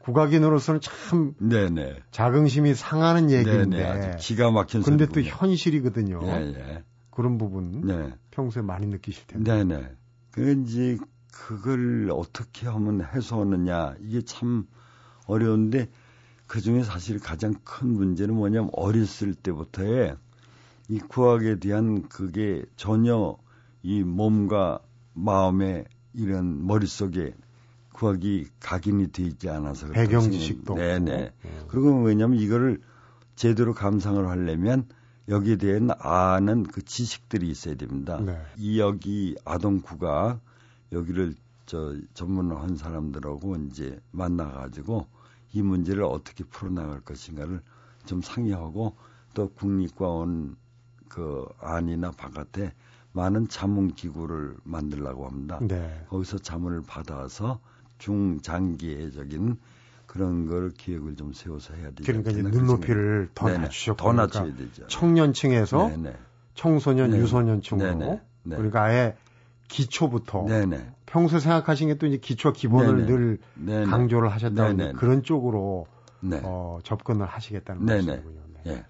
국악인으로서는 0.00 0.80
참 0.80 1.34
네네. 1.38 1.98
자긍심이 2.10 2.74
상하는 2.74 3.30
얘기인데 3.30 3.76
네네. 3.76 4.16
기가 4.18 4.50
막힌 4.50 4.82
근데 4.82 5.06
또 5.06 5.20
현실이거든요. 5.20 6.20
네네. 6.20 6.82
그런 7.10 7.38
부분 7.38 7.82
네. 7.82 8.14
평소에 8.30 8.62
많이 8.62 8.86
느끼실 8.86 9.26
텐데. 9.26 9.64
네네. 9.64 9.90
그 10.30 10.52
이제 10.64 10.96
그걸 11.32 12.10
어떻게 12.12 12.66
하면 12.66 13.04
해소하느냐 13.04 13.94
이게 14.00 14.22
참 14.22 14.66
어려운데 15.26 15.88
그 16.46 16.60
중에 16.60 16.82
사실 16.82 17.18
가장 17.18 17.54
큰 17.64 17.88
문제는 17.88 18.34
뭐냐면 18.34 18.70
어렸을 18.72 19.34
때부터의 19.34 20.16
이 20.88 20.98
구학에 20.98 21.58
대한 21.60 22.08
그게 22.08 22.64
전혀 22.76 23.36
이 23.82 24.02
몸과 24.02 24.80
마음에 25.12 25.84
이런 26.14 26.66
머릿속에 26.66 27.34
구학이 27.92 28.46
각인이 28.60 29.12
돼 29.12 29.24
있지 29.24 29.50
않아서 29.50 29.88
배경 29.88 30.30
지식도 30.30 30.74
네네 30.74 31.32
음. 31.44 31.64
그리고 31.68 32.02
왜냐하면 32.02 32.38
이거를 32.38 32.80
제대로 33.36 33.74
감상을 33.74 34.26
하려면 34.28 34.86
여기에 35.28 35.56
대한 35.56 35.90
아는 35.98 36.62
그 36.62 36.82
지식들이 36.82 37.48
있어야 37.50 37.74
됩니다. 37.74 38.18
네. 38.20 38.40
이 38.56 38.80
여기 38.80 39.36
아동 39.44 39.80
국악 39.80 40.40
여기를 40.92 41.34
저 41.66 41.94
전문한 42.14 42.76
사람들하고 42.76 43.56
이제 43.56 44.00
만나가지고 44.10 45.06
이 45.52 45.62
문제를 45.62 46.04
어떻게 46.04 46.44
풀어나갈 46.44 47.00
것인가를 47.00 47.60
좀 48.06 48.22
상의하고 48.22 48.96
또 49.34 49.48
국립과원 49.50 50.56
그 51.08 51.46
안이나 51.60 52.10
바깥에 52.10 52.72
많은 53.12 53.48
자문 53.48 53.92
기구를 53.92 54.56
만들라고 54.64 55.26
합니다. 55.26 55.58
네. 55.60 56.04
거기서 56.08 56.38
자문을 56.38 56.82
받아서 56.86 57.60
중장기적인 57.98 59.58
그런 60.06 60.46
걸 60.46 60.70
기획을 60.70 61.16
좀 61.16 61.32
세워서 61.32 61.74
해야 61.74 61.90
되죠. 61.90 62.04
그러니까 62.04 62.30
이제 62.30 62.42
눈높이를 62.42 63.28
더 63.34 63.50
낮추셨고 63.50 64.02
더 64.02 64.12
낮춰야 64.12 64.54
되죠. 64.54 64.86
청년층에서 64.86 65.88
네네. 65.88 66.16
청소년, 66.54 67.10
네네. 67.10 67.22
유소년층으로 67.22 67.98
네네. 67.98 68.20
그러니까 68.44 68.84
아예 68.84 69.16
기초부터 69.68 70.44
네네. 70.46 70.92
평소 71.06 71.38
생각하신 71.38 71.88
게 71.88 71.94
또 71.94 72.06
이제 72.06 72.16
기초 72.18 72.52
기본을 72.52 73.06
늘 73.06 73.38
강조를 73.86 74.30
하셨다는 74.32 74.94
그런 74.94 75.22
쪽으로 75.22 75.86
네. 76.20 76.40
어, 76.42 76.78
접근을 76.82 77.26
하시겠다는 77.26 77.84
말씀이군요. 77.84 78.40
네. 78.64 78.74
네. 78.74 78.84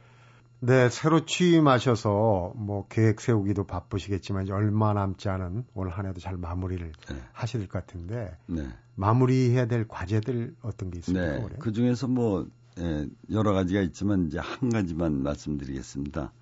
네, 0.60 0.88
새로 0.90 1.24
취임하셔서 1.24 2.52
뭐 2.56 2.86
계획 2.88 3.20
세우기도 3.20 3.64
바쁘시겠지만 3.64 4.42
이제 4.44 4.52
얼마 4.52 4.92
남지 4.92 5.28
않은 5.28 5.64
올 5.74 5.88
한 5.90 6.06
해도 6.06 6.18
잘 6.20 6.36
마무리를 6.36 6.92
네. 7.08 7.16
하실 7.32 7.68
것 7.68 7.86
같은데 7.86 8.36
네. 8.46 8.66
마무리해야 8.96 9.66
될 9.66 9.86
과제들 9.86 10.56
어떤 10.62 10.90
게 10.90 10.98
있습니까? 10.98 11.26
네, 11.38 11.48
그 11.60 11.70
중에서 11.72 12.08
뭐 12.08 12.48
예, 12.80 13.06
여러 13.30 13.52
가지가 13.52 13.80
있지만 13.82 14.26
이제 14.26 14.38
한 14.38 14.70
가지만 14.70 15.22
말씀드리겠습니다. 15.22 16.32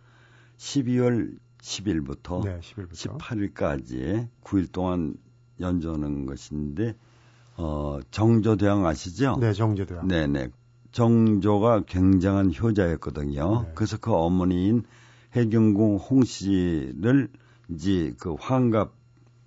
12월 0.58 1.36
10일부터, 1.66 2.44
네, 2.44 2.60
10일부터. 2.60 3.18
18일까지 3.18 4.28
9일 4.44 4.70
동안 4.70 5.14
연주하는 5.60 6.26
것인데 6.26 6.94
어, 7.56 7.98
정조대왕 8.10 8.86
아시죠? 8.86 9.36
네, 9.40 9.52
정조대왕. 9.52 10.06
네, 10.06 10.26
네. 10.26 10.48
정조가 10.92 11.82
굉장한 11.86 12.52
효자였거든요. 12.54 13.62
네. 13.62 13.72
그래서 13.74 13.96
그 13.98 14.12
어머니인 14.14 14.84
해경궁 15.34 15.96
홍씨를 15.96 17.28
이제 17.70 18.14
그 18.18 18.34
환갑 18.38 18.92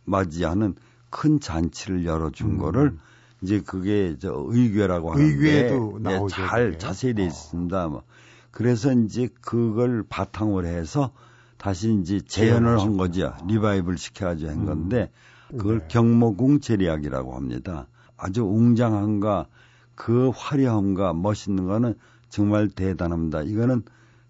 맞이하는 0.06 0.76
큰 1.10 1.40
잔치를 1.40 2.06
열어준 2.06 2.52
음. 2.52 2.58
거를 2.58 2.98
이제 3.42 3.62
그게 3.62 4.18
저 4.20 4.34
의궤라고 4.48 5.14
하는데 5.14 5.34
의궤도 5.34 6.00
네, 6.02 6.20
잘 6.30 6.66
그게. 6.72 6.78
자세히 6.78 7.14
돼 7.14 7.24
어. 7.24 7.28
있습니다. 7.28 7.88
뭐. 7.88 8.04
그래서 8.52 8.92
이제 8.92 9.30
그걸 9.42 10.04
바탕으로 10.08 10.68
해서 10.68 11.14
다시 11.60 11.94
이제 12.02 12.22
재현을 12.22 12.80
한 12.80 12.96
거죠. 12.96 13.36
리바이벌 13.46 13.98
시켜가지고 13.98 14.50
한 14.50 14.60
음. 14.62 14.66
건데 14.66 15.12
그걸 15.50 15.80
네. 15.80 15.88
경모궁 15.90 16.62
제리학이라고 16.62 17.36
합니다. 17.36 17.88
아주 18.16 18.44
웅장한가 18.44 19.46
그 19.94 20.32
화려함과 20.34 21.14
멋있는 21.14 21.68
거는 21.68 21.96
정말 22.30 22.70
대단합니다. 22.70 23.42
이거는 23.42 23.84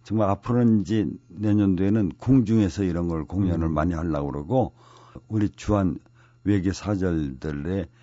정말 0.04 0.30
앞으로는 0.32 0.82
이제 0.82 1.08
내년도에는 1.28 2.13
궁중에서 2.18 2.84
이런 2.84 3.08
걸 3.08 3.26
공연을 3.26 3.68
음. 3.68 3.74
많이 3.74 3.94
하려고 3.94 4.32
그러고 4.32 4.74
우리 5.28 5.50
주한 5.50 6.00
외계 6.44 6.74
사절들의 6.74 7.78
음, 7.82 7.99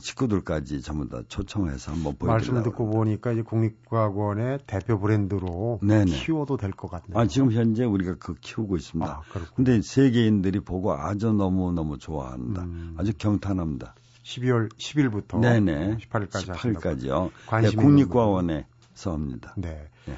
식구들까지 0.00 0.82
전부 0.82 1.08
다 1.08 1.22
초청해서 1.28 1.92
한번 1.92 2.16
보여드리려고 2.16 2.32
말씀을 2.32 2.62
듣고 2.62 2.90
보니까 2.90 3.32
이제 3.32 3.42
국립과학원의 3.42 4.60
대표 4.66 4.98
브랜드로 4.98 5.80
네네. 5.82 6.04
키워도 6.06 6.56
될 6.56 6.72
것 6.72 6.90
같네요. 6.90 7.18
아, 7.18 7.26
지금 7.26 7.52
현재 7.52 7.84
우리가 7.84 8.16
그 8.18 8.34
키우고 8.40 8.76
있습니다. 8.76 9.10
아, 9.10 9.22
그런데 9.54 9.80
세계인들이 9.82 10.60
보고 10.60 10.92
아주 10.92 11.32
너무너무 11.32 11.98
좋아한다. 11.98 12.62
음. 12.62 12.94
아주 12.98 13.12
경탄합니다. 13.16 13.94
12월 14.24 14.70
10일부터 14.76 15.40
네네. 15.40 15.98
18일까지 15.98 16.54
18일까지요. 16.54 17.30
네, 17.62 17.70
국립과학원에서 17.76 19.12
합니다. 19.12 19.54
네. 19.56 19.88
네. 20.06 20.14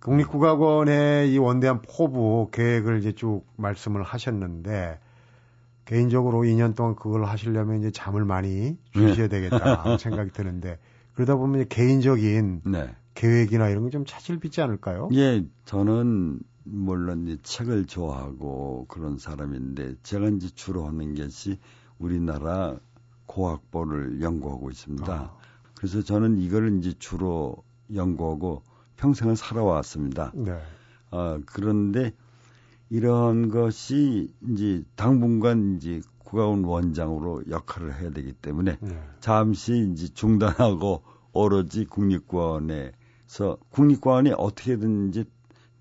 국립국악원의 0.00 1.32
이 1.32 1.38
원대한 1.38 1.80
포부 1.82 2.48
계획을 2.52 2.98
이제 2.98 3.12
쭉 3.12 3.44
말씀을 3.56 4.02
하셨는데 4.02 4.98
개인적으로 5.86 6.40
2년 6.40 6.74
동안 6.76 6.94
그걸 6.94 7.24
하시려면 7.24 7.78
이제 7.78 7.90
잠을 7.90 8.24
많이 8.24 8.76
주셔야 8.92 9.28
네. 9.28 9.28
되겠다 9.28 9.96
생각이 9.98 10.32
드는데 10.32 10.78
그러다 11.14 11.36
보면 11.36 11.68
개인적인 11.68 12.62
네. 12.66 12.94
계획이나 13.14 13.68
이런 13.70 13.84
거좀 13.84 14.04
차질 14.04 14.38
빚지 14.38 14.60
않을까요? 14.60 15.08
예, 15.14 15.46
저는 15.64 16.40
물론 16.64 17.26
이제 17.26 17.38
책을 17.42 17.86
좋아하고 17.86 18.86
그런 18.88 19.16
사람인데 19.16 19.94
제가 20.02 20.28
이제 20.28 20.48
주로 20.54 20.86
하는 20.86 21.14
것이 21.14 21.58
우리나라 21.98 22.76
고학벌을 23.26 24.20
연구하고 24.20 24.70
있습니다. 24.70 25.12
아. 25.12 25.36
그래서 25.76 26.02
저는 26.02 26.38
이걸 26.38 26.78
이제 26.78 26.92
주로 26.98 27.56
연구하고 27.94 28.62
평생을 28.96 29.36
살아왔습니다. 29.36 30.32
네. 30.34 30.58
어, 31.10 31.38
그런데 31.46 32.12
이런 32.88 33.48
것이 33.48 34.32
이제 34.48 34.84
당분간 34.94 35.76
이제 35.76 36.00
국가원 36.18 36.64
원장으로 36.64 37.42
역할을 37.48 38.00
해야 38.00 38.10
되기 38.10 38.32
때문에 38.32 38.78
네. 38.80 39.08
잠시 39.20 39.90
이제 39.92 40.08
중단하고 40.08 41.02
오로지 41.32 41.84
국립과원에서 41.84 43.58
국립과원이 43.70 44.32
어떻게든지 44.36 45.24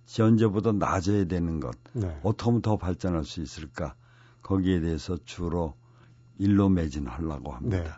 현재보다 0.08 0.72
낮아야 0.72 1.26
되는 1.26 1.60
것, 1.60 1.76
네. 1.94 2.20
어떻게 2.24 2.50
하면 2.50 2.62
더 2.62 2.78
발전할 2.78 3.24
수 3.24 3.42
있을까 3.42 3.96
거기에 4.44 4.80
대해서 4.82 5.18
주로 5.26 5.74
일로 6.38 6.70
매진하려고 6.70 7.52
합니다. 7.52 7.78
네. 7.78 7.90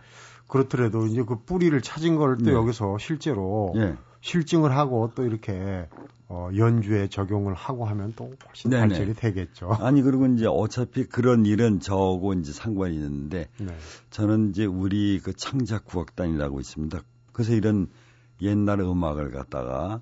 그렇더라도 0.48 1.06
이제 1.08 1.24
그 1.24 1.44
뿌리를 1.44 1.80
찾은 1.82 2.16
걸또 2.16 2.46
네. 2.46 2.54
여기서 2.54 2.98
실제로 3.00 3.74
네. 3.76 3.98
실증을 4.22 4.76
하고 4.76 5.12
또 5.16 5.24
이렇게 5.24 5.88
어, 6.30 6.50
연주에 6.56 7.08
적용을 7.08 7.54
하고 7.54 7.86
하면 7.86 8.14
또 8.16 8.34
훨씬 8.48 8.70
네네. 8.70 8.90
발전이 8.90 9.14
되겠죠. 9.16 9.72
아니 9.80 10.02
그리고 10.02 10.26
이제 10.28 10.46
어차피 10.46 11.06
그런 11.06 11.46
일은 11.46 11.80
저하고 11.80 12.34
이제 12.34 12.52
상관이 12.52 12.96
있는데 12.96 13.50
네. 13.60 13.68
저는 14.10 14.50
이제 14.50 14.66
우리 14.66 15.20
그 15.24 15.34
창작 15.34 15.86
국악단이라고 15.86 16.60
있습니다. 16.60 17.02
그래서 17.32 17.54
이런 17.54 17.88
옛날 18.42 18.82
음악을 18.82 19.32
갖다가 19.32 20.02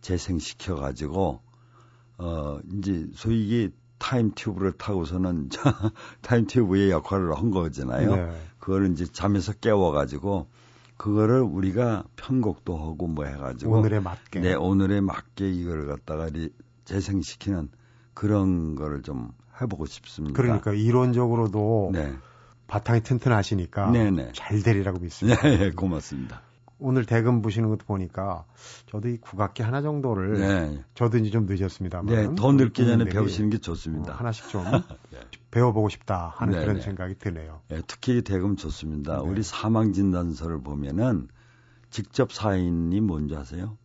재생시켜 0.00 0.76
가지고 0.76 1.40
어 2.18 2.58
이제 2.78 3.06
소위 3.14 3.44
이게 3.44 3.70
time 3.98 4.32
tube를 4.34 4.72
타고서는 4.72 5.50
time 6.22 6.46
tube의 6.46 6.90
역할을 6.90 7.36
한 7.36 7.50
거잖아요. 7.50 8.16
네. 8.16 8.30
그거를 8.58 8.92
이제 8.92 9.04
잠에서 9.04 9.52
깨워 9.52 9.92
가지고 9.92 10.48
그거를 10.96 11.40
우리가 11.40 12.04
편곡도 12.16 12.76
하고 12.76 13.06
뭐 13.06 13.24
해가지고 13.24 13.72
오늘에 13.72 14.00
맞게 14.00 14.40
네 14.40 14.54
오늘에 14.54 15.00
맞게 15.00 15.50
이걸 15.50 15.86
갖다가 15.86 16.30
재생시키는 16.84 17.68
그런 18.14 18.74
거를 18.74 19.02
좀 19.02 19.32
해보고 19.60 19.86
싶습니다. 19.86 20.40
그러니까 20.40 20.72
이론적으로도 20.72 21.90
네. 21.92 22.14
바탕이 22.66 23.02
튼튼하시니까 23.02 23.90
네네. 23.90 24.10
네. 24.10 24.32
잘 24.34 24.62
되리라고 24.62 24.98
믿습니다. 24.98 25.40
네, 25.42 25.70
고맙습니다. 25.70 26.42
오늘 26.78 27.06
대금 27.06 27.40
보시는 27.40 27.68
것도 27.70 27.86
보니까 27.86 28.44
저도 28.90 29.08
이 29.08 29.16
국악기 29.18 29.62
하나 29.62 29.80
정도를 29.80 30.38
네. 30.40 30.84
저도 30.94 31.18
이제 31.18 31.30
좀 31.30 31.46
늦었습니다만 31.46 32.14
네, 32.14 32.34
더 32.36 32.52
늦기 32.52 32.84
전에 32.84 33.04
배우시는 33.06 33.48
게 33.50 33.58
좋습니다. 33.58 34.12
어, 34.12 34.16
하나씩 34.16 34.48
좀 34.48 34.62
네. 35.10 35.18
배워보고 35.50 35.88
싶다 35.88 36.34
하는 36.36 36.54
네, 36.54 36.60
그런 36.60 36.76
네. 36.76 36.82
생각이 36.82 37.14
드네요. 37.18 37.62
네, 37.68 37.80
특히 37.86 38.22
대금 38.22 38.56
좋습니다. 38.56 39.16
네. 39.22 39.28
우리 39.28 39.42
사망 39.42 39.92
진단서를 39.92 40.60
보면은 40.62 41.28
직접 41.90 42.32
사인이 42.32 43.00
뭔지 43.00 43.34
아세요? 43.36 43.78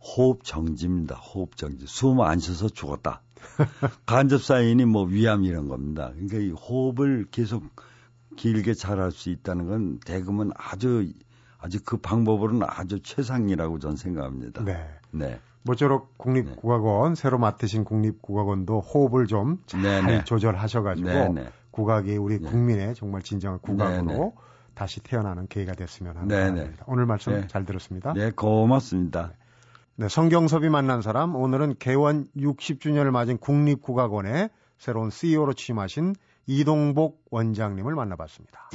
호흡 0.00 0.42
정지입니다. 0.42 1.14
호흡 1.14 1.56
정지. 1.56 1.86
숨 1.86 2.20
안 2.20 2.40
쉬어서 2.40 2.68
죽었다. 2.68 3.22
간접 4.06 4.42
사인이 4.42 4.84
뭐 4.84 5.04
위암 5.04 5.44
이런 5.44 5.68
겁니다. 5.68 6.10
그러니까 6.14 6.38
이 6.38 6.50
호흡을 6.50 7.26
계속 7.30 7.62
길게 8.36 8.74
잘 8.74 8.98
할 8.98 9.12
수 9.12 9.30
있다는 9.30 9.68
건 9.68 10.00
대금은 10.00 10.50
아주 10.56 11.06
아주 11.62 11.78
그 11.84 11.96
방법으로는 11.96 12.66
아주 12.68 13.00
최상이라고 13.02 13.78
저는 13.78 13.96
생각합니다. 13.96 14.64
네. 14.64 14.88
네. 15.12 15.40
모쪼록 15.62 16.18
국립국악원 16.18 17.14
네. 17.14 17.20
새로 17.20 17.38
맡으신 17.38 17.84
국립국악원도 17.84 18.80
호흡을 18.80 19.26
좀 19.26 19.58
잘 19.68 20.24
조절하셔가지고 20.24 21.08
네네. 21.08 21.48
국악이 21.70 22.16
우리 22.16 22.40
네. 22.40 22.50
국민의 22.50 22.94
정말 22.94 23.22
진정한 23.22 23.60
국악으로 23.60 24.04
네네. 24.04 24.32
다시 24.74 25.00
태어나는 25.00 25.46
계기가 25.48 25.74
됐으면 25.74 26.28
바람입니다. 26.28 26.84
오늘 26.88 27.06
말씀 27.06 27.32
네. 27.32 27.46
잘 27.46 27.64
들었습니다. 27.64 28.12
네, 28.12 28.30
고맙습니다. 28.32 29.32
네, 29.96 30.08
성경섭이 30.08 30.68
만난 30.68 31.00
사람 31.00 31.36
오늘은 31.36 31.76
개원 31.78 32.26
60주년을 32.36 33.10
맞은 33.10 33.38
국립국악원의 33.38 34.50
새로운 34.78 35.10
CEO로 35.10 35.52
취임하신 35.52 36.14
이동복 36.46 37.22
원장님을 37.30 37.94
만나봤습니다. 37.94 38.70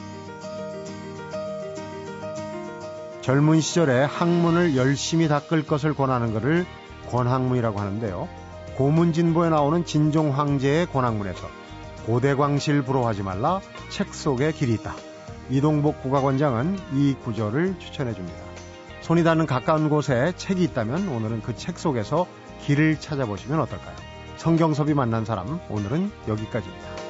젊은 3.28 3.60
시절에 3.60 4.06
학문을 4.06 4.78
열심히 4.78 5.28
닦을 5.28 5.66
것을 5.66 5.94
권하는 5.94 6.34
것을 6.34 6.66
권학문이라고 7.10 7.78
하는데요. 7.78 8.30
고문진보에 8.78 9.50
나오는 9.50 9.84
진종 9.84 10.34
황제의 10.34 10.86
권학문에서 10.86 11.46
고대광실 12.06 12.84
부러워하지 12.84 13.24
말라 13.24 13.60
책 13.90 14.14
속에 14.14 14.54
길이 14.54 14.76
있다. 14.76 14.96
이동복 15.50 16.04
국악원장은 16.04 16.80
이 16.94 17.16
구절을 17.22 17.80
추천해 17.80 18.14
줍니다. 18.14 18.40
손이 19.02 19.26
닿는 19.26 19.46
가까운 19.46 19.90
곳에 19.90 20.32
책이 20.38 20.64
있다면 20.64 21.10
오늘은 21.10 21.42
그 21.42 21.54
책 21.54 21.80
속에서 21.80 22.28
길을 22.62 23.02
찾아보시면 23.02 23.60
어떨까요? 23.60 23.96
성경섭이 24.38 24.94
만난 24.94 25.26
사람 25.26 25.60
오늘은 25.70 26.12
여기까지입니다. 26.30 27.07